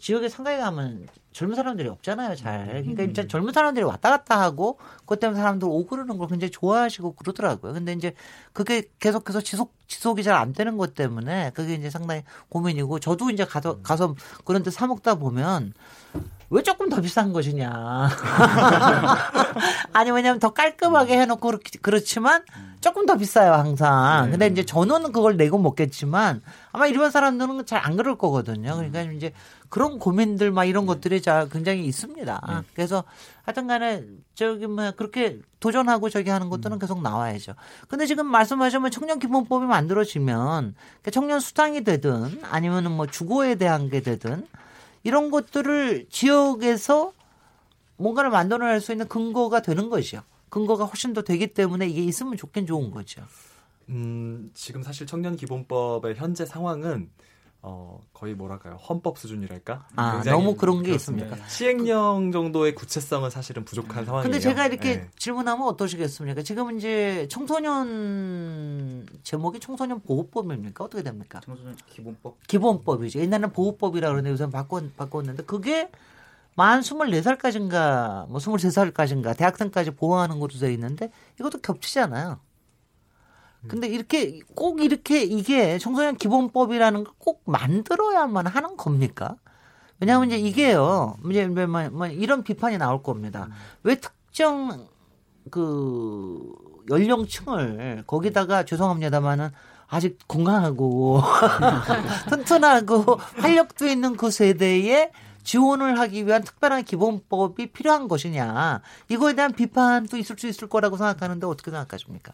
[0.00, 2.66] 지역에 상가에 가면 젊은 사람들이 없잖아요, 잘.
[2.66, 7.14] 그러니까 일단 젊은 사람들이 왔다 갔다 하고 그것 때문에 사람들 오고 그러는 걸 굉장히 좋아하시고
[7.14, 7.72] 그러더라고요.
[7.72, 8.14] 근데 이제
[8.52, 13.44] 그게 계속해서 지속 지속이 잘 안 되는 것 때문에 그게 이제 상당히 고민이고 저도 이제
[13.44, 14.14] 가서 가서
[14.44, 15.74] 그런 데사 먹다 보면
[16.50, 17.70] 왜 조금 더 비싼 것이냐.
[19.92, 22.42] 아니, 왜냐면 더 깔끔하게 해놓고 그렇, 그렇지만
[22.82, 24.30] 조금 더 비싸요, 항상.
[24.30, 26.42] 근데 이제 저는 그걸 내고 먹겠지만
[26.72, 28.76] 아마 일반 사람들은 잘 안 그럴 거거든요.
[28.76, 29.32] 그러니까 이제
[29.70, 32.64] 그런 고민들 막 이런 것들이 자 굉장히 있습니다.
[32.74, 33.04] 그래서
[33.44, 37.54] 하여튼 간에 저기 뭐 그렇게 도전하고 저기 하는 것들은 계속 나와야죠.
[37.88, 44.00] 근데 지금 말씀하시면 청년 기본법이 만들어지면 그러니까 청년 수당이 되든 아니면은 뭐 주거에 대한 게
[44.00, 44.46] 되든
[45.04, 47.12] 이런 것들을 지역에서
[47.96, 50.20] 뭔가를 만들어낼 수 있는 근거가 되는 것이요.
[50.52, 53.22] 근거가 훨씬 더 되기 때문에 이게 있으면 좋긴 좋은 거죠.
[53.88, 57.08] 음, 지금 사실 청년 기본법의 현재 상황은
[57.62, 59.88] 어, 거의 뭐랄까요 헌법 수준이랄까?
[59.96, 61.26] 아 너무 그런 게 그렇습니다.
[61.26, 61.48] 있습니까?
[61.48, 64.24] 시행령 정도의 구체성은 사실은 부족한 상황이에요.
[64.24, 65.08] 근데 제가 이렇게 네.
[65.16, 66.42] 질문하면 어떠시겠습니까?
[66.42, 70.84] 지금 이제 청소년 제목이 청소년 보호법입니까?
[70.84, 71.40] 어떻게 됩니까?
[71.42, 72.46] 청소년 기본법.
[72.46, 73.20] 기본법이죠.
[73.20, 75.88] 옛날에는 보호법이라 그러는데 요새 바꿔 바꿨는데 그게
[76.54, 82.38] 만 24살까지인가 뭐 23살까지인가 대학생까지 보호하는 것으로 되어 있는데 이것도 겹치잖아요.
[83.68, 89.36] 근데 이렇게 꼭 이렇게 이게 청소년 기본법이라는 걸 꼭 만들어야만 하는 겁니까?
[90.00, 91.16] 왜냐하면 이제 이게요.
[91.30, 93.48] 이제 뭐, 뭐, 뭐 이런 비판이 나올 겁니다.
[93.84, 94.88] 왜 특정
[95.50, 96.52] 그
[96.90, 99.50] 연령층을 거기다가 죄송합니다만은
[99.86, 101.22] 아직 건강하고
[102.30, 110.16] 튼튼하고 활력도 있는 그 세대에 지원을 하기 위한 특별한 기본법이 필요한 것이냐 이거에 대한 비판도
[110.16, 112.32] 있을 수 있을 거라고 생각하는데 어떻게 생각하십니까?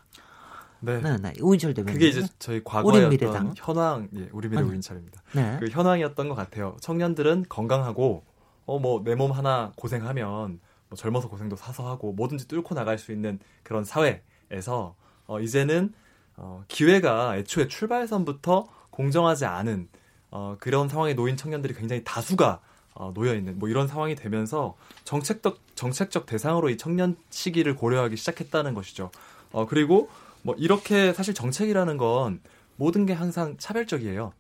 [0.80, 1.00] 네.
[1.00, 1.32] 네, 네.
[1.40, 1.94] 우인철 대변인.
[1.94, 5.22] 그게 이제 저희 과거였던 현황, 예, 우리 미래 우인철입니다.
[5.32, 5.56] 네.
[5.58, 6.76] 그 현황이었던 것 같아요.
[6.80, 8.24] 청년들은 건강하고
[8.66, 13.10] 어 뭐 내 몸 하나 고생하면 뭐 젊어서 고생도 사서 하고 뭐든지 뚫고 나갈 수
[13.12, 14.94] 있는 그런 사회에서
[15.26, 15.92] 어 이제는
[16.36, 19.88] 어 기회가 애초에 출발선부터 공정하지 않은
[20.30, 22.60] 어 그런 상황에 놓인 청년들이 굉장히 다수가
[22.98, 28.74] 어, 놓여 있는 뭐 이런 상황이 되면서 정책적 정책적 대상으로 이 청년 시기를 고려하기 시작했다는
[28.74, 29.10] 것이죠.
[29.52, 30.10] 어 그리고
[30.42, 32.40] 뭐 이렇게 사실 정책이라는 건
[32.76, 34.32] 모든 게 항상 차별적이에요.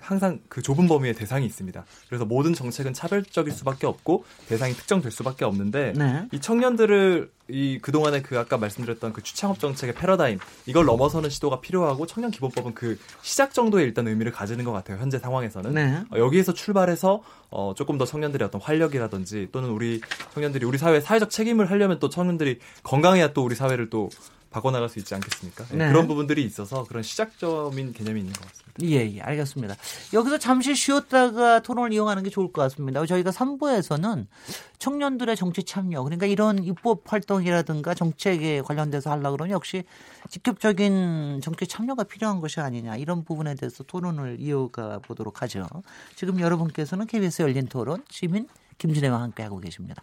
[0.00, 1.84] 항상 그 좁은 범위의 대상이 있습니다.
[2.08, 6.26] 그래서 모든 정책은 차별적일 수밖에 없고 대상이 특정될 수밖에 없는데 네.
[6.32, 12.06] 이 청년들을 이 그동안에 그 아까 말씀드렸던 그 취창업 정책의 패러다임 이걸 넘어서는 시도가 필요하고
[12.06, 14.98] 청년 기본법은 그 시작 정도의 일단 의미를 가지는 것 같아요.
[14.98, 16.02] 현재 상황에서는 네.
[16.12, 20.00] 어, 여기에서 출발해서 어, 조금 더 청년들의 어떤 활력이라든지 또는 우리
[20.34, 24.10] 청년들이 우리 사회 사회적 책임을 하려면 또 청년들이 건강해야 또 우리 사회를 또
[24.50, 25.64] 바꿔나갈 수 있지 않겠습니까?
[25.72, 25.88] 네.
[25.88, 28.70] 그런 부분들이 있어서 그런 시작점인 개념이 있는 것 같습니다.
[28.82, 29.76] 예, 예, 알겠습니다.
[30.12, 33.04] 여기서 잠시 쉬었다가 토론을 이용하는 게 좋을 것 같습니다.
[33.06, 34.26] 저희가 3부에서는
[34.78, 39.84] 청년들의 정치 참여, 그러니까 이런 입법 활동이라든가 정책에 관련돼서 하려고 그러면 역시
[40.28, 45.66] 직접적인 정치 참여가 필요한 것이 아니냐, 이런 부분에 대해서 토론을 이어가 보도록 하죠.
[46.16, 50.02] 지금 여러분께서는 KBS 열린 토론 시민 김진애와 함께하고 계십니다.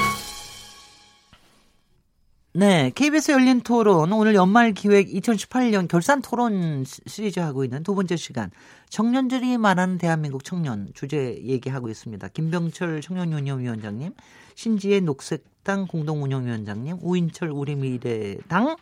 [2.53, 8.17] 네, KBS 열린 토론 오늘 연말 기획 2018년 결산 토론 시리즈 하고 있는 두 번째
[8.17, 8.51] 시간
[8.89, 12.27] 청년들이 말하는 대한민국 청년 주제 얘기하고 있습니다.
[12.27, 14.11] 김병철 청년유니온위원장님,
[14.55, 18.75] 신지혜 녹색당 공동운영위원장님, 우인철 우리미래당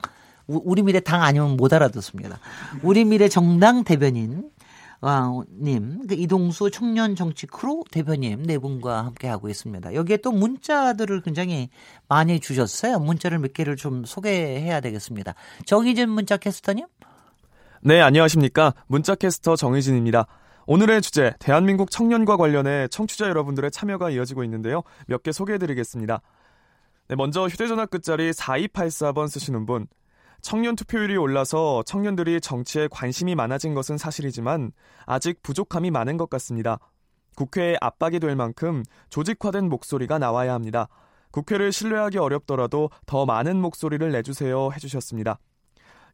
[0.47, 2.39] 우리미래당 아니면 못 알아듣습니다.
[2.81, 4.49] 우리미래 정당 대변인
[5.61, 9.93] 님, 그 이동수 청년 정치 크루 대표님 네 분과 함께 하고 있습니다.
[9.93, 11.69] 여기에 또 문자들을 굉장히
[12.09, 12.99] 많이 주셨어요.
[12.99, 15.35] 문자를 몇 개를 좀 소개해야 되겠습니다.
[15.65, 16.85] 정희진 문자 캐스터님.
[17.81, 18.73] 네, 안녕하십니까.
[18.87, 20.27] 문자 캐스터 정희진입니다.
[20.65, 24.83] 오늘의 주제, 대한민국 청년과 관련해 청취자 여러분들의 참여가 이어지고 있는데요.
[25.07, 26.21] 몇 개 소개해드리겠습니다.
[27.07, 29.87] 네, 먼저 휴대전화 끝자리 4284번 쓰시는 분.
[30.41, 34.71] 청년 투표율이 올라서 청년들이 정치에 관심이 많아진 것은 사실이지만
[35.05, 36.79] 아직 부족함이 많은 것 같습니다.
[37.35, 40.87] 국회에 압박이 될 만큼 조직화된 목소리가 나와야 합니다.
[41.31, 45.39] 국회를 신뢰하기 어렵더라도 더 많은 목소리를 내주세요 해주셨습니다.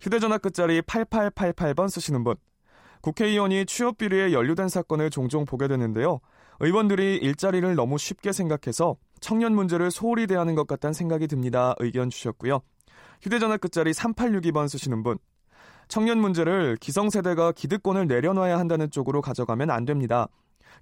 [0.01, 2.35] 휴대전화 끝자리 8888번 쓰시는 분.
[3.01, 6.19] 국회의원이 취업 비리에 연루된 사건을 종종 보게 되는데요.
[6.59, 11.75] 의원들이 일자리를 너무 쉽게 생각해서 청년 문제를 소홀히 대하는 것 같다는 생각이 듭니다.
[11.79, 12.61] 의견 주셨고요.
[13.25, 15.17] 휴대전화 끝자리 3862번 쓰시는 분.
[15.87, 20.27] 청년 문제를 기성세대가 기득권을 내려놔야 한다는 쪽으로 가져가면 안 됩니다.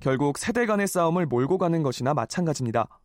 [0.01, 2.99] 결국 세대 간의 싸움을 몰고 가는 것이나 마찬가지입니다.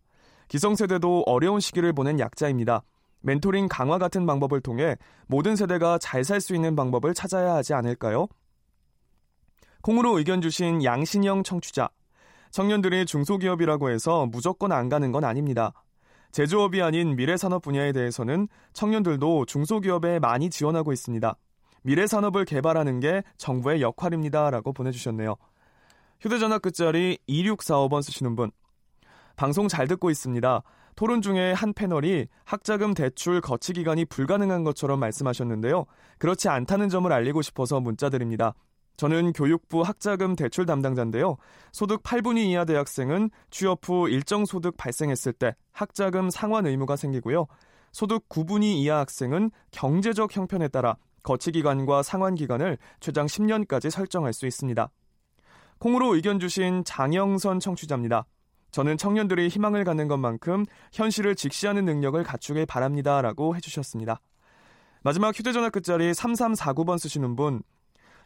[0.49, 2.83] 기성세대도 어려운 시기를 보낸 약자입니다.
[3.21, 4.97] 멘토링 강화 같은 방법을 통해
[5.29, 8.27] 모든 세대가 잘 살 수 있는 방법을 찾아야 하지 않을까요?
[9.83, 11.89] 콩으로 의견 주신 양신영 청취자.
[12.51, 15.73] 청년들이 중소기업이라고 해서 무조건 안 가는 건 아닙니다.
[16.33, 21.37] 제조업이 아닌 미래산업 분야에 대해서는 청년들도 중소기업에 많이 지원하고 있습니다.
[21.83, 24.51] 미래산업을 개발하는 게 정부의 역할입니다.
[24.51, 25.37] 라고 보내주셨네요.
[26.21, 28.51] 휴대전화 끝자리 2645번 쓰시는 분.
[29.37, 30.63] 방송 잘 듣고 있습니다.
[30.97, 35.87] 토론 중에 한 패널이 학자금 대출 거치 기간이 불가능한 것처럼 말씀하셨는데요.
[36.19, 38.55] 그렇지 않다는 점을 알리고 싶어서 문자 드립니다.
[38.99, 41.37] 저는 교육부 학자금 대출 담당자인데요.
[41.71, 47.47] 소득 8분위 이하 대학생은 취업 후 일정 소득 발생했을 때 학자금 상환 의무가 생기고요.
[47.93, 54.47] 소득 9분위 이하 학생은 경제적 형편에 따라 거치 기간과 상환 기간을 최장 10년까지 설정할 수
[54.47, 54.91] 있습니다.
[55.79, 58.27] 콩으로 의견 주신 장영선 청취자입니다.
[58.73, 63.23] 저는 청년들이 희망을 갖는 것만큼 현실을 직시하는 능력을 갖추길 바랍니다.
[63.23, 64.21] 라고 해주셨습니다.
[65.03, 67.63] 마지막 휴대전화 끝자리 3349번 쓰시는 분,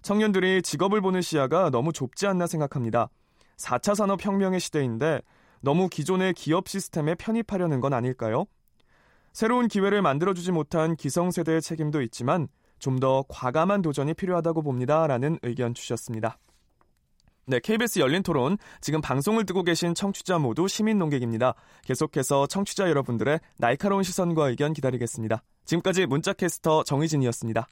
[0.03, 3.09] 청년들이 직업을 보는 시야가 너무 좁지 않나 생각합니다.
[3.57, 5.21] 4차 산업혁명의 시대인데
[5.61, 8.47] 너무 기존의 기업 시스템에 편입하려는 건 아닐까요?
[9.33, 12.49] 새로운 기회를 만들어주지 못한 기성세대의 책임도 있지만
[12.83, 15.07] 좀 더 과감한 도전이 필요하다고 봅니다.
[15.07, 16.38] 라는 의견 주셨습니다.
[17.47, 18.57] 네, KBS 열린 토론.
[18.81, 21.55] 지금 방송을 듣고 계신 청취자 모두 시민 농객입니다.
[21.85, 25.43] 계속해서 청취자 여러분들의 날카로운 시선과 의견 기다리겠습니다.
[25.65, 27.67] 지금까지 문자캐스터 정희진이었습니다.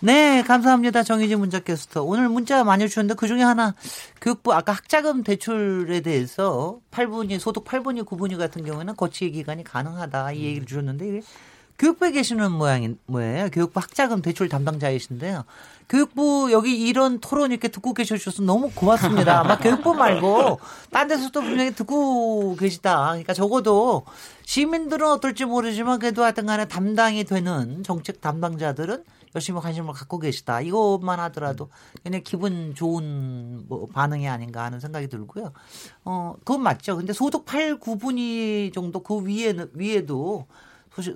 [0.00, 1.02] 네, 감사합니다.
[1.02, 2.02] 정희진 문자 캐스터.
[2.02, 3.74] 오늘 문자 많이 주셨는데 그 중에 하나
[4.20, 10.42] 교육부 아까 학자금 대출에 대해서 8분위 소득 8분위 9분위 같은 경우에는 거치 기간이 가능하다 이
[10.44, 11.20] 얘기를 주셨는데 이게
[11.78, 13.48] 교육부에 계시는 모양인 뭐예요?
[13.50, 15.44] 교육부 학자금 대출 담당자이신데요.
[15.88, 19.40] 교육부 여기 이런 토론 이렇게 듣고 계셔서 너무 고맙습니다.
[19.40, 20.60] 아마 교육부 말고
[20.92, 23.06] 딴 데서도 분명히 듣고 계시다.
[23.06, 24.04] 그러니까 적어도
[24.44, 29.02] 시민들은 어떨지 모르지만 그래도 하여튼 간에 담당이 되는 정책 담당자들은
[29.34, 30.60] 열심히 관심을 갖고 계시다.
[30.60, 31.68] 이것만 하더라도
[32.02, 35.52] 그냥 기분 좋은 뭐 반응이 아닌가 하는 생각이 들고요.
[36.04, 36.96] 어, 그건 맞죠.
[36.96, 40.46] 근데 소득 8, 9분위 정도 그 위에 위에도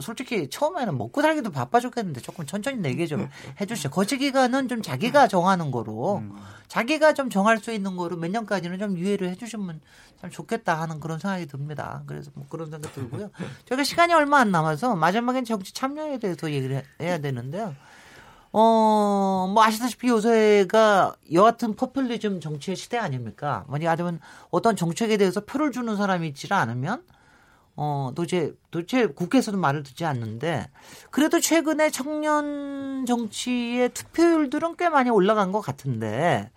[0.00, 3.28] 솔직히 처음에는 먹고 살기도 바빠 죽겠는데 조금 천천히 내게 좀
[3.60, 3.90] 해주시죠.
[3.90, 6.36] 거치 기간은 좀 자기가 정하는 거로 음.
[6.66, 9.80] 자기가 좀 정할 수 있는 거로 몇 년까지는 좀 유예를 해주시면
[10.20, 12.02] 참 좋겠다 하는 그런 생각이 듭니다.
[12.06, 13.30] 그래서 뭐 그런 생각 들고요.
[13.66, 17.76] 저희가 시간이 얼마 안 남아서 마지막엔 정치 참여에 대해서 얘기를 해야 되는데요.
[18.52, 23.64] 어, 뭐 아시다시피 요새가 여하튼 포퓰리즘 정치의 시대 아닙니까?
[23.68, 27.02] 뭐냐하면 어떤 정책에 대해서 표를 주는 사람이 있지 않으면
[27.80, 30.68] 어, 도대체, 도대체 국회에서도 말을 듣지 않는데,
[31.12, 36.50] 그래도 최근에 청년 정치의 투표율들은 꽤 많이 올라간 것 같은데,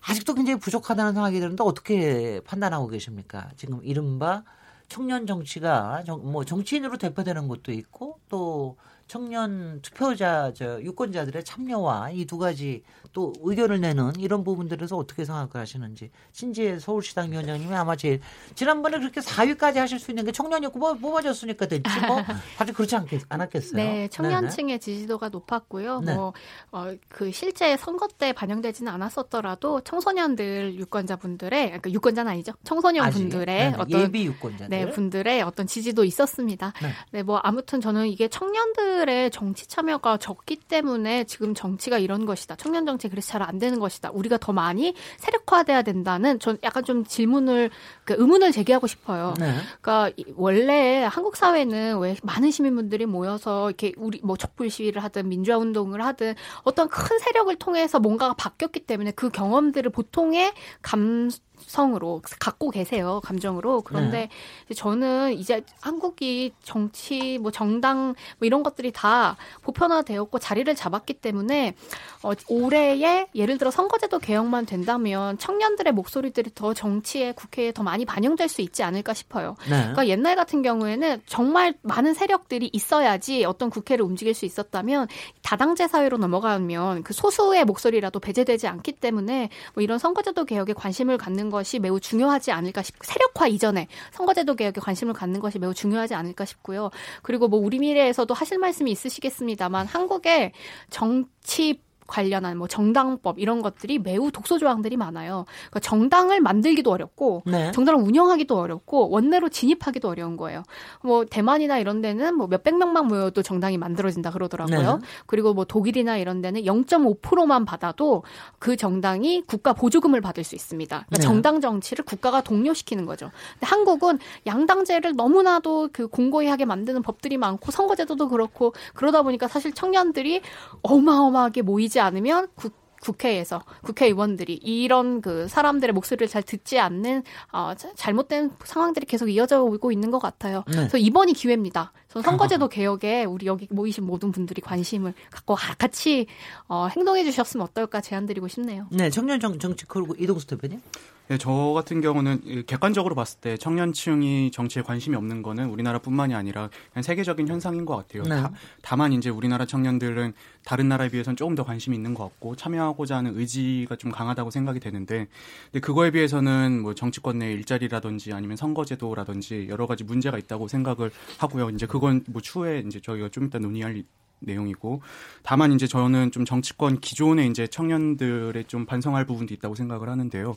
[0.00, 3.50] 아직도 굉장히 부족하다는 생각이 드는데, 어떻게 판단하고 계십니까?
[3.56, 4.42] 지금 이른바
[4.88, 8.76] 청년 정치가, 정, 뭐, 정치인으로 대표되는 것도 있고, 또
[9.06, 12.82] 청년 투표자, 저, 유권자들의 참여와 이 두 가지
[13.16, 18.20] 또 의견을 내는 이런 부분들에서 어떻게 생각을 하시는지 신지혜 서울시당 위원장님이 아마 제일
[18.54, 22.18] 지난번에 그렇게 4위까지 하실 수 있는 게 청년이었고 뭐 뽑아줬으니까 됐지 뭐
[22.60, 23.82] 아주 그렇지 않겠, 않았겠어요.
[23.82, 24.78] 네, 청년층의 네네.
[24.80, 26.00] 지지도가 높았고요.
[26.00, 26.14] 네.
[26.14, 26.34] 뭐
[26.72, 32.52] 어, 그 실제 선거 때 반영되지는 않았었더라도 청소년들 유권자분들의 그러니까 유권자는 아니죠.
[32.64, 36.74] 청소년 분들의 네, 어떤 예비 유권자들 네, 분들의 어떤 지지도 있었습니다.
[36.82, 36.90] 네.
[37.12, 42.56] 네, 뭐 아무튼 저는 이게 청년들의 정치 참여가 적기 때문에 지금 정치가 이런 것이다.
[42.56, 44.10] 청년 정치 정치 그래서 잘 안 되는 것이다.
[44.12, 47.70] 우리가 더 많이 세력화돼야 된다는 전 약간 좀 질문을
[48.04, 49.34] 그 의문을 제기하고 싶어요.
[49.38, 49.54] 네.
[49.80, 55.58] 그러니까 원래 한국 사회는 왜 많은 시민분들이 모여서 이렇게 우리 뭐 촛불 시위를 하든 민주화
[55.58, 62.70] 운동을 하든 어떤 큰 세력을 통해서 뭔가가 바뀌었기 때문에 그 경험들을 보통의 감 성으로 갖고
[62.70, 64.28] 계세요 감정으로 그런데
[64.68, 64.74] 네.
[64.74, 71.74] 저는 이제 한국이 정치 뭐 정당 뭐 이런 것들이 다 보편화되었고 자리를 잡았기 때문에
[72.22, 78.48] 어, 올해에 예를 들어 선거제도 개혁만 된다면 청년들의 목소리들이 더 정치에 국회에 더 많이 반영될
[78.48, 79.56] 수 있지 않을까 싶어요.
[79.64, 79.76] 네.
[79.78, 85.08] 그러니까 옛날 같은 경우에는 정말 많은 세력들이 있어야지 어떤 국회를 움직일 수 있었다면
[85.42, 91.45] 다당제 사회로 넘어가면 그 소수의 목소리라도 배제되지 않기 때문에 뭐 이런 선거제도 개혁에 관심을 갖는
[91.50, 96.44] 것이 매우 중요하지 않을까 싶고 세력화 이전에 선거제도 개혁에 관심을 갖는 것이 매우 중요하지 않을까
[96.44, 96.90] 싶고요.
[97.22, 100.52] 그리고 뭐 우리 미래에서도 하실 말씀이 있으시겠습니다만 한국의
[100.90, 105.44] 정치 관련한 뭐 정당법 이런 것들이 매우 독소 조항들이 많아요.
[105.70, 107.72] 그러니까 정당을 만들기도 어렵고 네.
[107.72, 110.62] 정당을 운영하기도 어렵고 원내로 진입하기도 어려운 거예요.
[111.02, 114.96] 뭐 대만이나 이런 데는 뭐 몇백 명만 모여도 정당이 만들어진다 그러더라고요.
[114.96, 115.06] 네.
[115.26, 118.22] 그리고 뭐 독일이나 이런 데는 0.5%만 받아도
[118.58, 121.04] 그 정당이 국가 보조금을 받을 수 있습니다.
[121.06, 121.22] 그러니까 네.
[121.22, 123.30] 정당 정치를 국가가 독려시키는 거죠.
[123.54, 129.72] 근데 한국은 양당제를 너무나도 그 공고히 하게 만드는 법들이 많고 선거제도도 그렇고 그러다 보니까 사실
[129.72, 130.42] 청년들이
[130.82, 137.72] 어마어마하게 모이지 되지 않으면 국, 국회에서 국회의원들이 이런 그 사람들의 목소리를 잘 듣지 않는 어,
[137.94, 140.64] 잘못된 상황들이 계속 이어져 오고 있는 것 같아요.
[140.68, 140.76] 네.
[140.76, 141.92] 그래서 이번이 기회입니다.
[142.08, 146.26] 전 선거제도 개혁에 우리 여기 모이신 모든 분들이 관심을 갖고 같이
[146.68, 148.86] 어, 행동해 주셨으면 어떨까 제안드리고 싶네요.
[148.90, 150.80] 네, 청년 정, 정치 그리고 이동수 대표님.
[151.28, 157.02] 네, 저 같은 경우는 객관적으로 봤을 때 청년층이 정치에 관심이 없는 거는 우리나라뿐만이 아니라 그냥
[157.02, 158.22] 세계적인 현상인 것 같아요.
[158.22, 158.42] 네.
[158.82, 160.34] 다, 만 이제 우리나라 청년들은
[160.64, 164.78] 다른 나라에 비해서는 조금 더 관심이 있는 것 같고 참여하고자 하는 의지가 좀 강하다고 생각이
[164.78, 165.26] 되는데
[165.72, 171.70] 근데 그거에 비해서는 뭐 정치권 내 일자리라든지 아니면 선거제도라든지 여러 가지 문제가 있다고 생각을 하고요.
[171.70, 174.04] 이제 그건 뭐 추후에 이제 저희가 좀 이따 논의할
[174.38, 175.02] 내용이고
[175.42, 180.56] 다만 이제 저는 좀 정치권 기존의 이제 청년들의 좀 반성할 부분도 있다고 생각을 하는데요.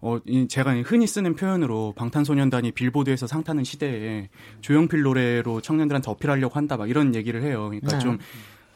[0.00, 4.28] 어, 제가 흔히 쓰는 표현으로 방탄소년단이 빌보드에서 상 타는 시대에
[4.60, 7.66] 조용필 노래로 청년들한테 어필하려고 한다 막 이런 얘기를 해요.
[7.68, 7.98] 그러니까 네.
[7.98, 8.18] 좀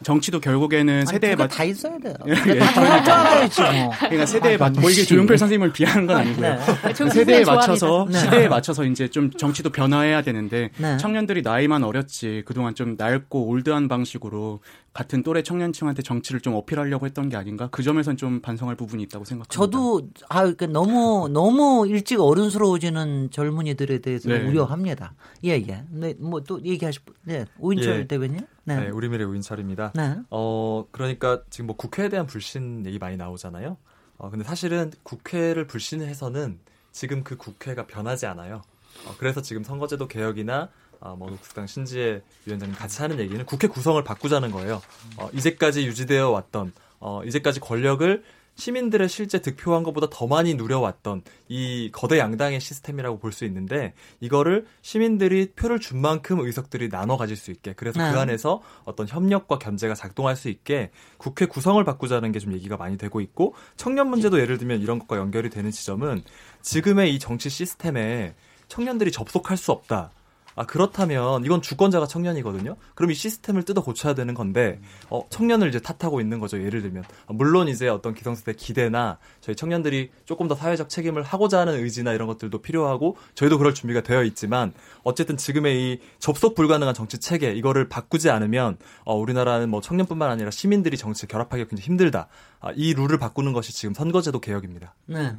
[0.03, 1.49] 정치도 결국에는 세대에 맞.
[1.49, 2.15] 다 있어야 돼요.
[2.27, 3.91] 예, 다알아야지 뭐.
[4.01, 4.73] 그러니까 세대에 맞.
[4.73, 6.57] 뭐 이게 조용필 선생님을 비하는 건 아니고요.
[6.57, 7.11] 네.
[7.11, 8.19] 세대에 맞춰서 네.
[8.19, 10.97] 시대에 맞춰서 이제 좀 정치도 변화해야 되는데 네.
[10.97, 14.61] 청년들이 나이만 어렸지 그동안 좀 낡고 올드한 방식으로
[14.93, 19.25] 같은 또래 청년층한테 정치를 좀 어필하려고 했던 게 아닌가 그 점에선 좀 반성할 부분이 있다고
[19.25, 19.55] 생각합니다.
[19.55, 24.47] 저도 아 그러니까 너무 너무 일찍 어른스러워지는 젊은이들에 대해서 네.
[24.47, 25.15] 우려합니다.
[25.45, 25.65] 예예.
[25.69, 25.85] 예.
[25.91, 28.07] 네, 뭐 또 얘기하실 분, 네 오인철 예.
[28.07, 28.41] 대변인.
[28.65, 28.81] 네.
[28.81, 29.93] 네, 우리미래 우인철입니다.
[29.95, 30.17] 네.
[30.31, 33.77] 어, 그러니까 지금 뭐 국회에 대한 불신 얘기 많이 나오잖아요.
[34.17, 36.59] 어, 근데 사실은 국회를 불신해서는
[36.93, 38.63] 지금 그 국회가 변하지 않아요.
[39.07, 40.69] 어, 그래서 지금 선거제도 개혁이나
[41.01, 44.83] 어, 뭐 국당 신지혜 위원장님 같이 하는 얘기는 국회 구성을 바꾸자는 거예요.
[45.17, 48.23] 어, 이제까지 유지되어 왔던 어, 이제까지 권력을
[48.57, 54.67] 시민들의 실제 득표한 것보다 더 많이 누려왔던 이 거대 양당의 시스템이라고 볼 수 있는데 이거를
[54.83, 58.13] 시민들이 표를 준 만큼 의석들이 나눠 가질 수 있게 그래서 네.
[58.13, 62.99] 그 안에서 어떤 협력과 견제가 작동할 수 있게 국회 구성을 바꾸자는 게 좀 얘기가 많이
[62.99, 66.23] 되고 있고 청년 문제도 예를 들면 이런 것과 연결이 되는 지점은
[66.61, 68.35] 지금의 이 정치 시스템에
[68.69, 70.11] 청년들이 접속할 수 없다.
[70.57, 72.77] 아 그렇다면 이건 주권자가 청년이거든요.
[72.95, 76.63] 그럼 이 시스템을 뜯어 고쳐야 되는 건데 어, 청년을 이제 탓하고 있는 거죠.
[76.63, 81.83] 예를 들면 물론 이제 어떤 기성세대 기대나 저희 청년들이 조금 더 사회적 책임을 하고자 하는
[81.83, 87.19] 의지나 이런 것들도 필요하고 저희도 그럴 준비가 되어 있지만 어쨌든 지금의 이 접속 불가능한 정치
[87.19, 92.29] 체계 이거를 바꾸지 않으면 어, 우리나라는 뭐 청년뿐만 아니라 시민들이 정치에 결합하기 굉장히 힘들다.
[92.61, 94.95] 아, 이 룰을 바꾸는 것이 지금 선거제도 개혁입니다.
[95.07, 95.37] 네.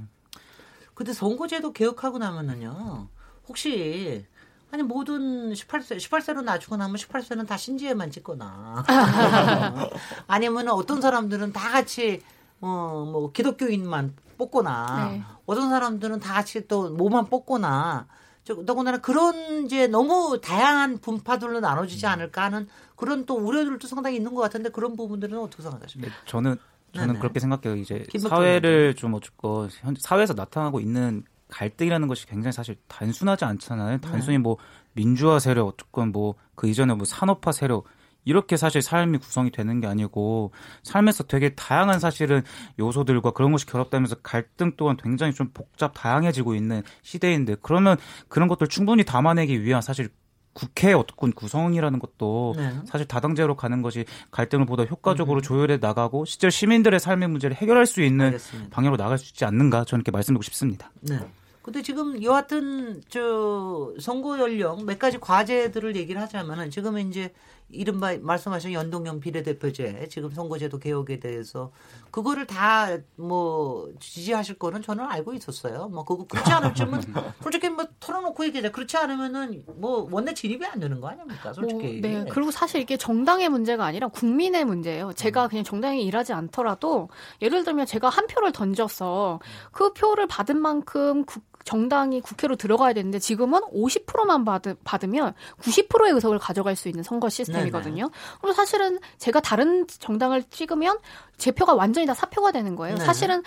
[0.94, 3.08] 근데 선거제도 개혁하고 나면은요.
[3.48, 4.26] 혹시
[4.72, 8.84] 아니 모든 18세 18세로 낮추고 나면 18세는 다 신지에만 찍거나
[10.28, 12.22] 아니면 어떤 사람들은 다 같이
[12.62, 15.24] 어 뭐 기독교인만 뽑거나 네.
[15.46, 18.08] 어떤 사람들은 다 같이 또 뭐만 뽑거나
[18.44, 24.34] 저 더군다나 그런 이제 너무 다양한 분파들로 나눠지지 않을까 하는 그런 또 우려들도 상당히 있는
[24.34, 26.14] 것 같은데 그런 부분들은 어떻게 생각하십니까?
[26.14, 26.58] 네, 저는
[26.94, 27.20] 저는 네네.
[27.20, 27.76] 그렇게 생각해요.
[27.80, 34.00] 이제 사회를 좀 어쨌건 사회에서 나타나고 있는 갈등이라는 것이 굉장히 사실 단순하지 않잖아요.
[34.00, 34.42] 단순히 네.
[34.42, 34.58] 뭐
[34.94, 37.86] 민주화 세력, 조금 뭐그 이전에 뭐 산업화 세력
[38.24, 40.52] 이렇게 사실 삶이 구성이 되는 게 아니고
[40.84, 42.44] 삶에서 되게 다양한 사실은
[42.80, 48.68] 요소들과 그런 것이 결합되면서 갈등 또한 굉장히 좀 복잡 다양해지고 있는 시대인데 그러면 그런 것들
[48.68, 50.10] 충분히 담아내기 위한 사실
[50.54, 52.74] 국회 어떤 구성이라는 것도 네.
[52.86, 55.42] 사실 다당제로 가는 것이 갈등을 보다 효과적으로 음.
[55.42, 58.70] 조율해 나가고 실제 시민들의 삶의 문제를 해결할 수 있는 알겠습니다.
[58.70, 60.92] 방향으로 나갈 수 있지 않는가 저는 이렇게 말씀드리고 싶습니다.
[61.02, 61.20] 네.
[61.62, 67.34] 근데 지금 여하튼 저 선거 연령 몇 가지 과제들을 얘기를 하자면은 지금은 이제
[67.70, 71.72] 이른바 말씀하신 연동형 비례대표제 지금 선거제도 개혁에 대해서
[72.12, 75.88] 그거를 다 뭐 지지하실 거는 저는 알고 있었어요.
[75.90, 77.02] 뭐 그거 그렇지 않을지면
[77.42, 78.72] 솔직히 뭐 털어놓고 얘기하자.
[78.72, 81.54] 그렇지 않으면은 뭐 원내 진입이 안 되는 거 아닙니까?
[81.54, 82.02] 솔직히.
[82.02, 82.26] 뭐, 네.
[82.30, 85.14] 그리고 사실 이게 정당의 문제가 아니라 국민의 문제예요.
[85.14, 85.50] 제가 음.
[85.50, 87.10] 그냥 정당에 일하지 않더라도
[87.42, 89.40] 예를 들면 제가 한 표를 던져서
[89.72, 96.40] 그 표를 받은 만큼 국 정당이 국회로 들어가야 되는데 지금은 50%만 받, 받으면 90%의 의석을
[96.40, 98.10] 가져갈 수 있는 선거 시스템이거든요.
[98.42, 100.98] 그리고 사실은 제가 다른 정당을 찍으면
[101.42, 102.96] 제 표가 완전히 다 사표가 되는 거예요.
[102.96, 103.04] 네.
[103.04, 103.42] 사실은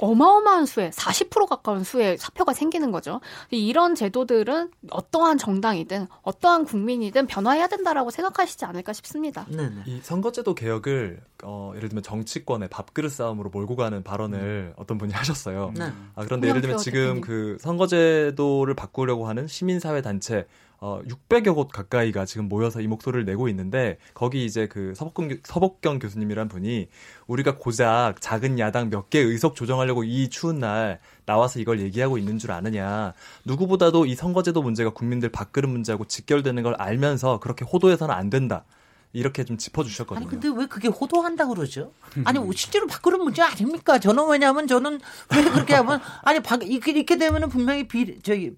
[0.00, 3.20] 어마어마한 수의 40% 가까운 수의 사표가 생기는 거죠.
[3.50, 9.46] 이런 제도들은 어떠한 정당이든 어떠한 국민이든 변화해야 된다라고 생각하시지 않을까 싶습니다.
[9.48, 9.82] 네, 네.
[9.86, 14.72] 이 선거제도 개혁을 어, 예를 들면 정치권의 밥그릇 싸움으로 몰고 가는 발언을 음.
[14.76, 15.72] 어떤 분이 하셨어요.
[15.76, 15.92] 네.
[16.16, 20.48] 아, 그런데 예를 들면 지금 그 선거제도를 바꾸려고 하는 시민사회 단체
[20.80, 25.98] 어, 600여 곳 가까이가 지금 모여서 이 목소리를 내고 있는데 거기 이제 그 서복경, 서복경
[25.98, 26.88] 교수님이란 분이
[27.26, 32.38] 우리가 고작 작은 야당 몇 개 의석 조정하려고 이 추운 날 나와서 이걸 얘기하고 있는
[32.38, 33.12] 줄 아느냐.
[33.44, 38.64] 누구보다도 이 선거제도 문제가 국민들 밥그릇 문제하고 직결되는 걸 알면서 그렇게 호도해서는 안 된다.
[39.12, 40.26] 이렇게 좀 짚어주셨거든요.
[40.26, 41.92] 아니 근데 왜 그게 호도한다 그러죠?
[42.24, 43.98] 아니 실제로 바꾸는 문제 아닙니까?
[43.98, 45.00] 저는 왜냐하면 저는
[45.34, 48.52] 왜 그렇게 하면 아니 바, 이렇게, 이렇게 되면은 분명히 비 저기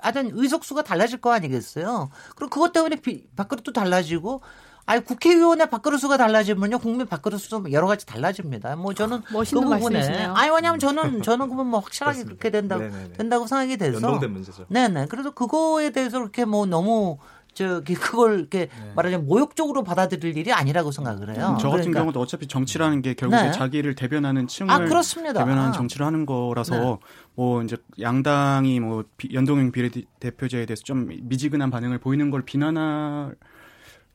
[0.00, 2.10] 하여튼 의석수가 달라질 거 아니겠어요?
[2.34, 4.40] 그럼 그것 때문에 비, 밥그릇도 달라지고
[4.86, 8.74] 아니 국회의원의 밥그릇수가 달라지면요 국민 밥그릇수도 여러 가지 달라집니다.
[8.76, 10.34] 뭐 저는 멋있는 그 부분에 말씀이시네요.
[10.34, 12.78] 아니 왜냐하면 저는 저는 그러면 뭐 확실하게 그렇게 된다
[13.16, 14.66] 된다고 생각이 돼서 연동된 문제죠.
[14.68, 15.06] 네네.
[15.06, 17.18] 그래서 그거에 대해서 그렇게 뭐 너무
[17.60, 18.92] 저기 그걸 이렇게 네.
[18.96, 21.50] 말하자면 모욕적으로 받아들일 일이 아니라고 생각을 해요.
[21.50, 22.00] 음, 저 같은 그러니까.
[22.00, 23.52] 경우도 어차피 정치라는 게 결국에 네.
[23.52, 26.96] 자기를 대변하는 층을 아, 대변하는 정치를 하는 거라서 네.
[27.34, 33.34] 뭐 이제 양당이 뭐 연동형 비례대표제에 대해서 좀 미지근한 반응을 보이는 걸 비난할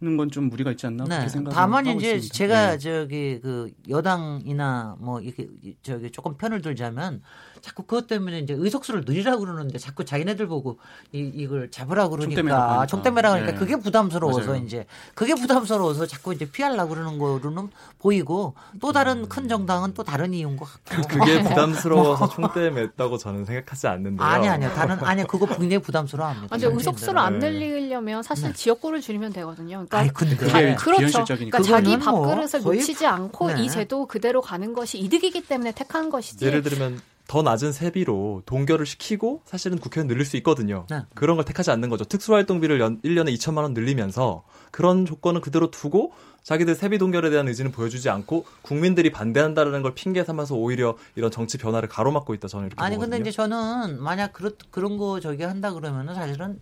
[0.02, 1.10] 는 건 좀 무리가 있지 않나 네.
[1.16, 2.34] 그렇게 생각을 다만 이제 있습니다.
[2.36, 2.78] 제가 네.
[2.78, 5.48] 저기 그 여당이나 뭐 이렇게
[5.84, 7.22] 저기 조금 편을 들자면
[7.62, 10.78] 자꾸 그것 때문에 이제 의석수를 늘리라고 그러는데 자꾸 자기네들 보고
[11.14, 13.58] 이, 이걸 잡으라고 그러니까 총대매라 그러니까 네.
[13.58, 14.64] 그게 부담스러워서 맞아요.
[14.64, 19.30] 이제 그게 부담스러워서 자꾸 이제 피하려고 그러는 거로는 보이고 또 다른 음.
[19.30, 24.28] 큰 정당은 또 다른 이유인 것 같고 그게 부담스러워서 총대 맸다고 저는 생각하지 않는데요.
[24.28, 24.70] 아니 아니요.
[24.76, 26.54] 다른 아니 그거 굉장히 부담스러워합니다.
[26.54, 28.54] 아니 의석수를 안 늘리려면 사실 네.
[28.54, 29.85] 지역구를 줄이면 되거든요.
[29.88, 31.24] 그러니까 아이, 근데 그게 그렇죠.
[31.26, 33.63] 그러니까 자기 뭐 밥그릇을 뭐 놓치지 않고 네.
[33.63, 36.45] 이 제도 그대로 가는 것이 이득이기 때문에 택한 것이지.
[36.45, 40.86] 예를 들면 더 낮은 세비로 동결을 시키고 사실은 국회의원 늘릴 수 있거든요.
[40.89, 41.02] 네.
[41.15, 42.06] 그런 걸 택하지 않는 거죠.
[42.06, 47.71] 특수활동비를 연, 1년에 2천만 원 늘리면서 그런 조건은 그대로 두고 자기들 세비 동결에 대한 의지는
[47.71, 52.84] 보여주지 않고 국민들이 반대한다는 걸 핑계 삼아서 오히려 이런 정치 변화를 가로막고 있다 저는 이렇게
[52.84, 53.17] 아니 보거든요.
[53.17, 56.60] 근데 이제 저는 만약 그런 그런 거 저기 한다 그러면은 사실은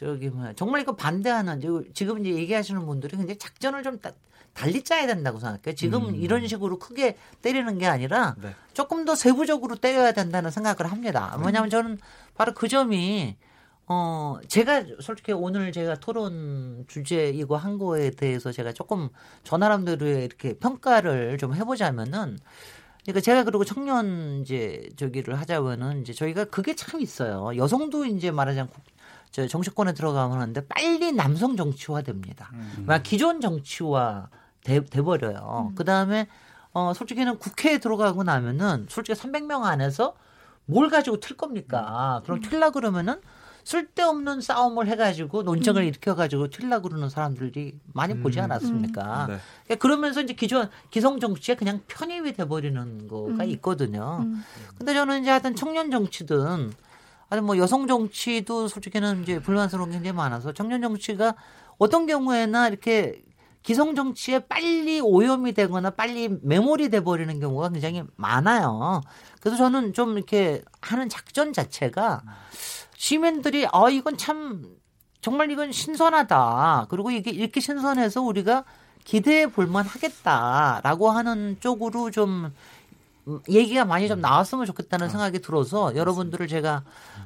[0.00, 1.60] 저기 뭐 정말 이거 반대하는
[1.92, 3.98] 지금 이제 얘기하시는 분들이 굉장히 작전을 좀
[4.54, 5.74] 달리 짜야 된다고 생각해요.
[5.74, 6.14] 지금 음.
[6.14, 8.54] 이런 식으로 크게 때리는 게 아니라 네.
[8.72, 11.38] 조금 더 세부적으로 때려야 된다는 생각을 합니다.
[11.44, 11.98] 왜냐하면 저는
[12.34, 13.36] 바로 그 점이
[13.88, 19.10] 어 제가 솔직히 오늘 제가 토론 주제 이거 한 거에 대해서 제가 조금
[19.44, 22.38] 저 나름대로의 이렇게 평가를 좀 해보자면은
[23.02, 27.54] 그러니까 제가 그리고 청년 이제 저기를 하자면은 이제 저희가 그게 참 있어요.
[27.56, 28.70] 여성도 이제 말하자면
[29.30, 32.50] 저 정치권에 들어가면 하는데 빨리 남성 정치화 됩니다.
[32.52, 32.86] 음.
[33.02, 34.28] 기존 정치화
[34.64, 35.68] 돼, 돼버려요.
[35.70, 35.74] 음.
[35.74, 36.26] 그 다음에
[36.72, 40.14] 어 솔직히는 국회에 들어가고 나면은 솔직히 300명 안에서
[40.66, 42.22] 뭘 가지고 틀 겁니까?
[42.24, 42.42] 그럼 음.
[42.42, 43.20] 틀라 그러면은
[43.64, 45.88] 쓸데없는 싸움을 해가지고 논쟁을 음.
[45.88, 48.22] 일으켜가지고 튈라 그러는 사람들이 많이 음.
[48.22, 49.26] 보지 않았습니까?
[49.26, 49.32] 음.
[49.32, 49.38] 네.
[49.64, 53.50] 그러니까 그러면서 이제 기존 기성 정치에 그냥 편입이 돼버리는 거가 음.
[53.50, 54.20] 있거든요.
[54.22, 54.42] 음.
[54.78, 56.72] 근데 저는 이제 하여튼 청년 정치든
[57.30, 61.34] 아니 뭐 여성 정치도 솔직히는 이제 불만스러운 게 굉장히 많아서 청년 정치가
[61.78, 63.22] 어떤 경우에나 이렇게
[63.62, 69.00] 기성 정치에 빨리 오염이 되거나 빨리 메모리 돼 버리는 경우가 굉장히 많아요.
[69.40, 72.22] 그래서 저는 좀 이렇게 하는 작전 자체가
[72.96, 74.64] 시민들이 아 이건 참
[75.20, 76.86] 정말 이건 신선하다.
[76.90, 78.64] 그리고 이게 이렇게 신선해서 우리가
[79.04, 82.52] 기대해 볼만 하겠다라고 하는 쪽으로 좀
[83.48, 86.82] 얘기가 많이 좀 나왔으면 좋겠다는 아, 생각이 들어서 여러분들을 제가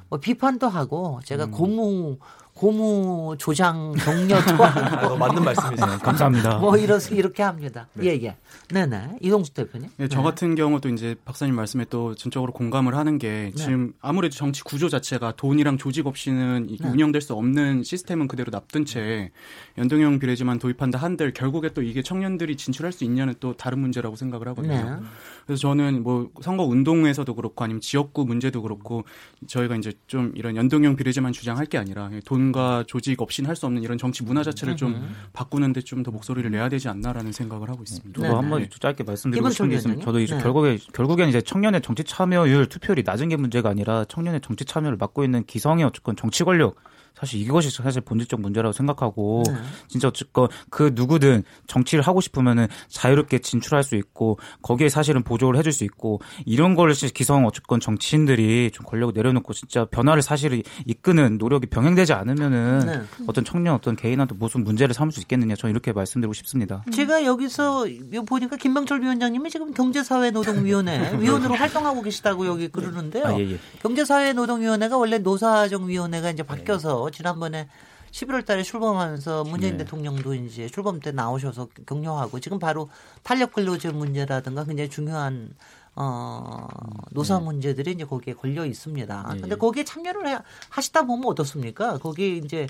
[0.09, 1.51] 뭐 비판도 하고 제가 음.
[1.51, 2.17] 고무
[2.55, 5.87] 고무 조장 격려도 하고 맞는 말씀이세요.
[5.87, 6.57] 네, 감사합니다.
[6.59, 7.89] 뭐 이렇게 이렇게 합니다.
[7.93, 8.05] 네.
[8.05, 8.37] 예, 예.
[8.71, 9.09] 네, 네.
[9.21, 9.89] 이동수 대표님.
[9.97, 10.23] 네, 저 네.
[10.23, 13.61] 같은 경우도 이제 박사님 말씀에 또 전적으로 공감을 하는 게 네.
[13.61, 16.89] 지금 아무래도 정치 구조 자체가 돈이랑 조직 없이는 네.
[16.89, 19.31] 운영될 수 없는 시스템은 그대로 납둔 채
[19.77, 24.47] 연동형 비례지만 도입한다 한들 결국에 또 이게 청년들이 진출할 수 있냐는 또 다른 문제라고 생각을
[24.49, 25.01] 하거든요.
[25.45, 29.03] 그래서 저는 뭐 선거 운동에서도 그렇고 아니면 지역구 문제도 그렇고
[29.45, 33.81] 저희가 이제 좀 이런 연동형 비례제만 주장할 게 아니라 돈과 조직 없이는 할 수 없는
[33.81, 35.15] 이런 정치 문화 자체를 좀 음.
[35.33, 38.21] 바꾸는데 좀 더 목소리를 내야 되지 않나라는 생각을 하고 있습니다.
[38.21, 38.27] 네.
[38.27, 38.69] 한번 네.
[38.79, 40.43] 짧게 말씀드리고 싶은 게 있으면 저도 이제 네.
[40.43, 45.23] 결국에 결국엔 이제 청년의 정치 참여율 투표율이 낮은 게 문제가 아니라 청년의 정치 참여를 맡고
[45.23, 46.75] 있는 기성의 어쨌건 정치 권력
[47.15, 49.53] 사실 이것이 사실 본질적 문제라고 생각하고 네.
[49.87, 55.71] 진짜 어쨌건 그 누구든 정치를 하고 싶으면은 자유롭게 진출할 수 있고 거기에 사실은 보조를 해줄
[55.71, 61.67] 수 있고 이런 걸 기성 어쨌건 정치인들이 좀 권력을 내려놓고 진짜 변화를 사실 이끄는 노력이
[61.67, 63.01] 병행되지 않으면은 네.
[63.27, 66.83] 어떤 청년 어떤 개인한테 무슨 문제를 삼을 수 있겠느냐 저는 이렇게 말씀드리고 싶습니다.
[66.91, 67.85] 제가 여기서
[68.27, 73.25] 보니까 김병철 위원장님이 지금 경제사회노동위원회 위원으로 활동하고 계시다고 여기 그러는데요.
[73.25, 73.59] 아, 예, 예.
[73.81, 77.67] 경제사회노동위원회가 원래 노사정위원회가 이제 바뀌어서 지난번에
[78.11, 79.83] 11월 달에 출범하면서 문재인 네.
[79.83, 82.89] 대통령도 이제 출범 때 나오셔서 격려하고 지금 바로
[83.23, 85.53] 탄력 근로제 문제라든가 굉장히 중요한
[85.95, 86.67] 어,
[87.11, 87.45] 노사 네.
[87.45, 89.29] 문제들이 이제 거기에 걸려 있습니다.
[89.33, 89.41] 네.
[89.41, 90.37] 근데 거기에 참여를 해,
[90.69, 91.97] 하시다 보면 어떻습니까?
[91.97, 92.67] 거기 이제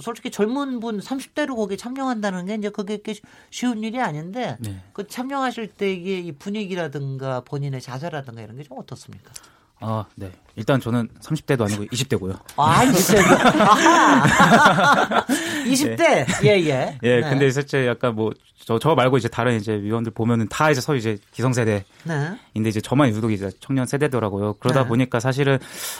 [0.00, 3.00] 솔직히 젊은 분 30대로 거기에 참여한다는 게 이제 그게
[3.50, 4.80] 쉬운 일이 아닌데 네.
[4.92, 9.32] 그 참여하실 때의 이 분위기라든가 본인의 자세라든가 이런 게 좀 어떻습니까?
[9.82, 10.30] 아, 네.
[10.56, 12.38] 일단 저는 30대도 아니고 20대고요.
[12.56, 13.22] 아, 20대.
[15.66, 15.96] 20대.
[15.96, 16.26] 네.
[16.44, 16.98] 예, 예.
[17.02, 17.30] 예, 네.
[17.30, 18.32] 근데 실제 약간 뭐,
[18.64, 21.84] 저, 저 말고 이제 다른 이제 위원들 보면은 다 이제 서로 이제 기성세대.
[22.04, 22.30] 네.
[22.54, 24.54] 인데 이제 저만 유독 이제 청년 세대더라고요.
[24.54, 24.88] 그러다 네.
[24.88, 25.58] 보니까 사실은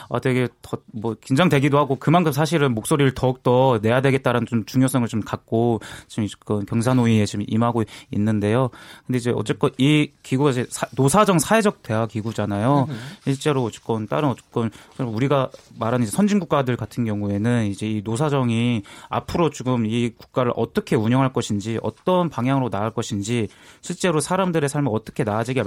[0.09, 5.09] 어 되게 더 뭐 긴장되기도 하고 그만큼 사실은 목소리를 더욱 더 내야 되겠다라는 좀 중요성을
[5.09, 8.71] 좀 갖고 지금 그 경사노위에 지금 임하고 있는데요.
[9.07, 12.87] 근데 이제 어쨌건 이 기구가 이제 사, 노사정 사회적 대화 기구잖아요.
[12.89, 13.01] 음.
[13.25, 19.51] 실제로 어쨌건 다른 어쨌건 우리가 말하는 이제 선진 국가들 같은 경우에는 이제 이 노사정이 앞으로
[19.51, 23.49] 지금 이 국가를 어떻게 운영할 것인지 어떤 방향으로 나갈 것인지
[23.81, 25.63] 실제로 사람들의 삶을 어떻게 나아지게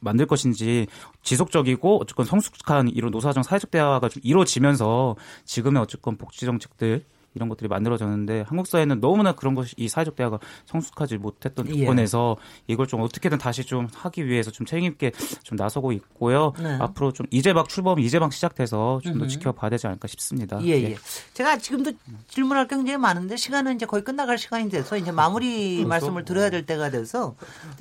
[0.00, 0.86] 만들 것인지
[1.22, 7.04] 지속적이고 어쨌건 성숙한 이런 노사정 사회적 대화가 좀 이루어지면서 지금의 어쨌건 복지 정책들
[7.36, 11.80] 이런 것들이 만들어졌는데 한국 사회는 너무나 그런 것이 이 사회적 대화가 성숙하지 못했던 예.
[11.80, 12.36] 조건에서
[12.68, 12.72] 예.
[12.72, 15.12] 이걸 좀 어떻게든 다시 좀 하기 위해서 좀 책임 있게
[15.42, 16.52] 좀 나서고 있고요.
[16.58, 16.78] 네.
[16.80, 20.58] 앞으로 좀 이제 막 출범 이제 막 시작돼서 좀 더 지켜봐야 되지 않을까 싶습니다.
[20.62, 20.90] 예, 예.
[20.90, 20.96] 예.
[21.32, 21.92] 제가 지금도
[22.28, 25.84] 질문할 게 굉장히 많은데 시간은 이제 거의 끝나갈 시간이 돼서 이제 마무리.
[25.84, 27.34] 말씀을 드려야 될 때가 돼서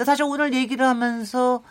[0.06, 1.62] 사실 오늘 얘기를 하면서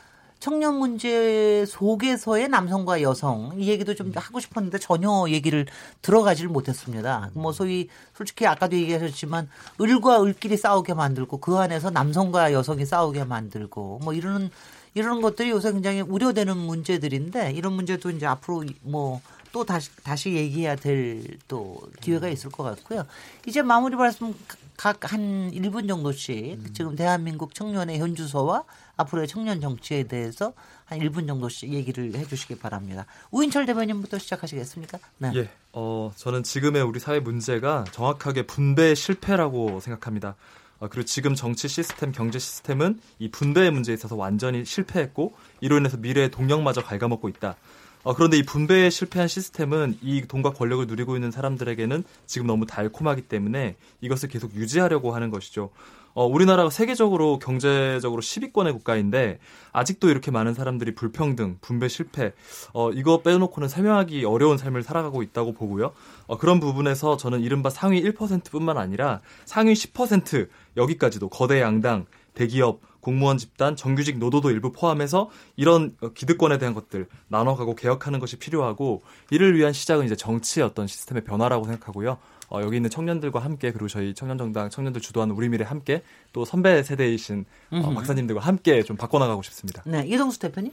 [0.44, 5.64] 청년 문제 속에서의 남성과 여성 이 얘기도 좀 하고 싶었는데 전혀 얘기를
[6.02, 7.30] 들어가지를 못했습니다.
[7.32, 9.48] 뭐 소위 솔직히 아까도 얘기하셨지만
[9.80, 14.50] 을과 을끼리 싸우게 만들고 그 안에서 남성과 여성이 싸우게 만들고 뭐 이러는
[14.92, 19.22] 이런 것들이 요새 굉장히 우려되는 문제들인데 이런 문제도 이제 앞으로 뭐
[19.54, 23.06] 또 다시 다시 얘기해야 될 또 기회가 있을 것 같고요.
[23.46, 24.34] 이제 마무리 말씀
[24.76, 26.70] 각 한 1분 정도씩 음.
[26.74, 28.64] 지금 대한민국 청년의 현주소와
[28.96, 30.52] 앞으로의 청년 정치에 대해서
[30.84, 33.06] 한 1분 정도씩 얘기를 해 주시기 바랍니다.
[33.30, 34.98] 우인철 대변인부터 시작하시겠습니까?
[35.18, 35.32] 네.
[35.34, 35.48] 예.
[35.72, 40.36] 어, 저는 지금의 우리 사회 문제가 정확하게 분배 실패라고 생각합니다.
[40.78, 45.96] 어, 그리고 지금 정치 시스템, 경제 시스템은 이 분배의 문제에 있어서 완전히 실패했고 이로 인해서
[45.96, 47.56] 미래의 동력마저 갉아먹고 있다.
[48.04, 53.22] 어, 그런데 이 분배에 실패한 시스템은 이 돈과 권력을 누리고 있는 사람들에게는 지금 너무 달콤하기
[53.22, 55.70] 때문에 이것을 계속 유지하려고 하는 것이죠.
[56.14, 59.38] 어, 우리나라가 세계적으로 경제적으로 10위권의 국가인데
[59.72, 62.32] 아직도 이렇게 많은 사람들이 불평등, 분배 실패,
[62.72, 65.92] 어, 이거 빼놓고는 설명하기 어려운 삶을 살아가고 있다고 보고요.
[66.26, 73.36] 어, 그런 부분에서 저는 이른바 상위 1%뿐만 아니라 상위 10% 여기까지도 거대 양당, 대기업, 공무원
[73.36, 79.74] 집단, 정규직 노도도 일부 포함해서 이런 기득권에 대한 것들 나눠가고 개혁하는 것이 필요하고 이를 위한
[79.74, 82.16] 시작은 이제 정치의 어떤 시스템의 변화라고 생각하고요.
[82.48, 86.82] 어, 여기 있는 청년들과 함께 그리고 저희 청년정당 청년들 주도하는 우리 미래 함께 또 선배
[86.82, 89.82] 세대이신 어, 박사님들과 함께 좀 바꿔나가고 싶습니다.
[89.86, 90.72] 네, 이동수 대표님.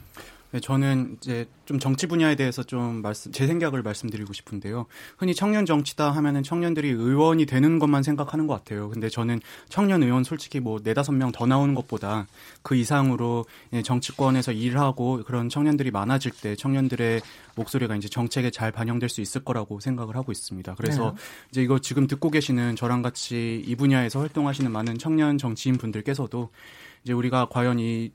[0.52, 4.86] 네, 저는 이제 좀 정치 분야에 대해서 좀 말씀, 제 생각을 말씀드리고 싶은데요.
[5.18, 8.90] 흔히 청년 정치다 하면은 청년들이 의원이 되는 것만 생각하는 것 같아요.
[8.90, 12.26] 근데 저는 청년 의원 솔직히 뭐 네다섯 명 더 나오는 것보다
[12.62, 13.46] 그 이상으로
[13.82, 17.22] 정치권에서 일하고 그런 청년들이 많아질 때 청년들의
[17.56, 20.74] 목소리가 이제 정책에 잘 반영될 수 있을 거라고 생각을 하고 있습니다.
[20.76, 21.22] 그래서 네.
[21.50, 26.50] 이제 이거 지금 듣고 계시는 저랑 같이 이 분야에서 활동하시는 많은 청년 정치인 분들께서도
[27.04, 28.12] 이제 우리가 과연 이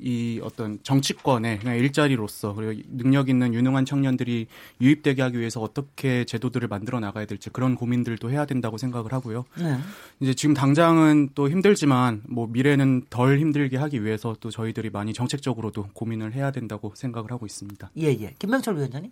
[0.00, 4.46] 이 어떤 정치권의 그냥 일자리로서 그리고 능력 있는 유능한 청년들이
[4.80, 9.44] 유입되게 하기 위해서 어떻게 제도들을 만들어 나가야 될지 그런 고민들도 해야 된다고 생각을 하고요.
[9.58, 9.78] 네.
[10.20, 15.88] 이제 지금 당장은 또 힘들지만 뭐 미래는 덜 힘들게 하기 위해서 또 저희들이 많이 정책적으로도
[15.92, 17.90] 고민을 해야 된다고 생각을 하고 있습니다.
[17.98, 18.34] 예, 예.
[18.38, 19.10] 김명철 위원장님.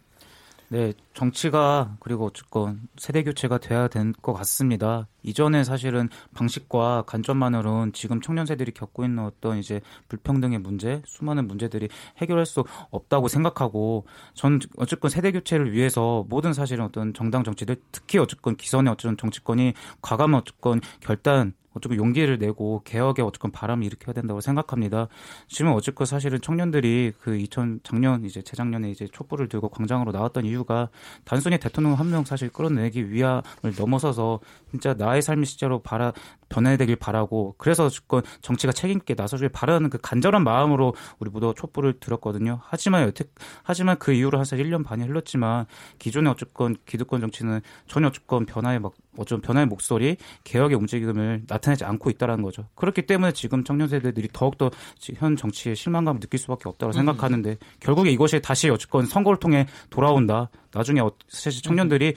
[0.74, 5.06] 네, 정치가 그리고 어쨌건 세대 교체가 돼야 될 것 같습니다.
[5.22, 11.88] 이전에 사실은 방식과 관점만으로는 지금 청년 세들이 겪고 있는 어떤 이제 불평등의 문제, 수많은 문제들이
[12.16, 18.18] 해결할 수 없다고 생각하고 전 어쨌건 세대 교체를 위해서 모든 사실은 어떤 정당 정치들 특히
[18.18, 24.40] 어쨌건 기선의 어쨌든 정치권이 과감한 어쨌건 결단 어쨌건 용기를 내고 개혁에 어쨌건 바람을 일으켜야 된다고
[24.40, 25.08] 생각합니다.
[25.48, 30.88] 지금 어쨌건 사실은 청년들이 그 2000 작년 이제 재작년에 이제 촛불을 들고 광장으로 나왔던 이유가
[31.24, 33.42] 단순히 대통령 한 명 사실 끌어내기 위함을
[33.76, 36.12] 넘어서서 진짜 나의 삶이 실제로 바라
[36.55, 41.94] 변해야 되길 바라고 그래서 어쨌건 정치가 책임있게 나서길 바라는 그 간절한 마음으로 우리 모두 촛불을
[41.98, 42.61] 들었거든요.
[42.62, 43.24] 하지만 여태
[43.64, 45.66] 하지만 그 이후로 한 1년 반이 흘렀지만
[45.98, 52.11] 기존의 어쨌건 기득권 정치는 전혀 어쨌건 변화의 막 어쩌면 변화의 목소리, 개혁의 움직임을 나타내지 않고
[52.11, 52.66] 있다는 거죠.
[52.74, 54.70] 그렇기 때문에 지금 청년 세대들이 더욱더
[55.16, 56.92] 현 정치에 실망감을 느낄 수밖에 없다고 음.
[56.92, 60.50] 생각하는데 결국에 이것이 다시 어쨌건 선거를 통해 돌아온다.
[60.74, 62.14] 나중에 어, 사실 청년들이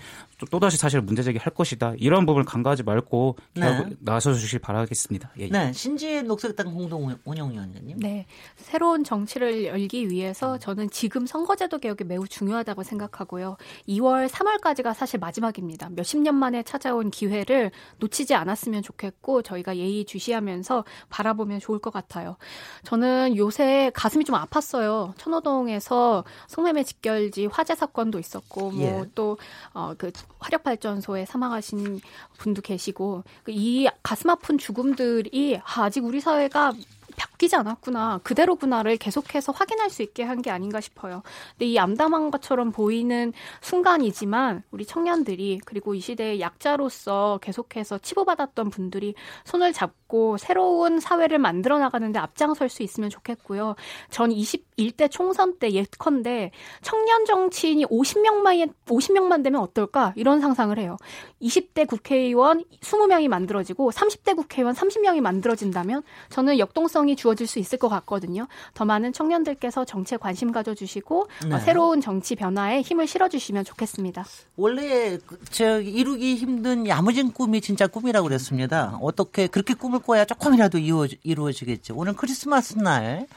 [0.52, 1.94] 또, 다시 사실 문제 제기할 것이다.
[1.98, 3.86] 이런 부분을 간과하지 말고 네.
[4.00, 5.32] 나서 주실 바라겠습니다.
[5.40, 5.50] 예.
[5.50, 8.00] 네, 신지혜 녹색당 공동 운영위원장님.
[8.00, 13.58] 네, 새로운 정치를 열기 위해서 저는 지금 선거제도 개혁이 매우 중요하다고 생각하고요.
[13.88, 15.90] 2월, 3월까지가 사실 마지막입니다.
[15.90, 22.38] 몇십 년 만에 찾아온 기회를 놓치지 않았으면 좋겠고 저희가 예의 주시하면서 바라보면 좋을 것 같아요.
[22.84, 25.18] 저는 요새 가슴이 좀 아팠어요.
[25.18, 29.46] 천호동에서 성매매 직결지 화재 사건도 있었고 뭐또 예.
[29.74, 32.02] 어, 그 화력 발전소에 사망하신
[32.38, 36.74] 분도 계시고 그이 가슴 아픈 죽음들이 아직 우리 사회가
[37.18, 41.24] 바뀌지 않았구나, 그대로구나를 계속해서 확인할 수 있게 한 게 아닌가 싶어요.
[41.54, 49.16] 근데 이 암담한 것처럼 보이는 순간이지만 우리 청년들이 그리고 이 시대의 약자로서 계속해서 치부받았던 분들이
[49.46, 53.76] 손을 잡고 새로운 사회를 만들어 나가는데 앞장설 수 있으면 좋겠고요.
[54.12, 56.52] 전 21대 총선 때 예컨대
[56.84, 60.98] 청년 정치인이 50명만 50명만 되면 어떨까 이런 상상을 해요.
[61.42, 67.88] 20대 국회의원 20명이 만들어지고 30대 국회의원 30명이 만들어진다면 저는 역동성 가능성이 주어질 수 있을 것
[67.88, 68.48] 같거든요.
[68.74, 71.56] 더 많은 청년들께서 정치에 관심 가져주시고 어, 네.
[71.56, 74.26] 어, 새로운 정치 변화에 힘을 실어주시면 좋겠습니다.
[74.58, 79.00] 원래 그, 저 이루기 힘든 야무진 꿈이 진짜 꿈이라고 그랬습니다.
[79.02, 81.96] 어떻게 그렇게 꿈을 꿔야 조금이라도 이루어, 이루어지겠죠.
[81.96, 83.28] 오늘 크리스마스 날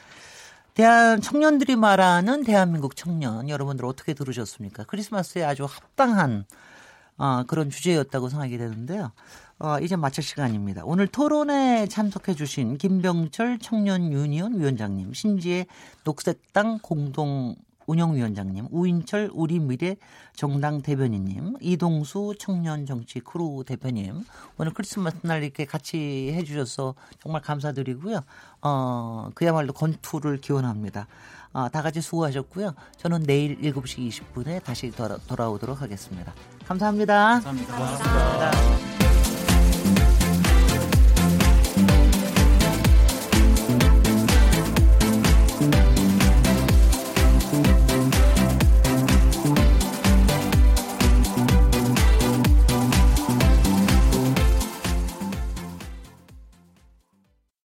[0.74, 4.84] 대한 청년들이 말하는 대한민국 청년 여러분들 어떻게 들으셨습니까?
[4.84, 6.44] 크리스마스에 아주 합당한
[7.16, 9.12] 어, 그런 주제였다고 생각이 되는데요.
[9.62, 10.82] 어, 이제 마칠 시간입니다.
[10.86, 15.66] 오늘 토론에 참석해 주신 김병철 청년 유니온 위원장님, 신지예
[16.04, 17.54] 녹색당 공동
[17.86, 19.96] 운영위원장님, 우인철 우리 미래
[20.34, 24.24] 정당 대변인님, 이동수 청년 정치 크루 대표님,
[24.56, 28.20] 오늘 크리스마스 날 이렇게 같이 해주셔서 정말 감사드리고요.
[28.62, 31.06] 어, 그야말로 건투를 기원합니다.
[31.52, 32.74] 어, 다 같이 수고하셨고요.
[32.96, 36.32] 저는 내일 7시 20분에 다시 돌아, 돌아오도록 하겠습니다.
[36.66, 37.40] 감사합니다.
[37.40, 37.76] 감사합니다.
[37.76, 38.50] 감사합니다.
[38.50, 38.99] 감사합니다.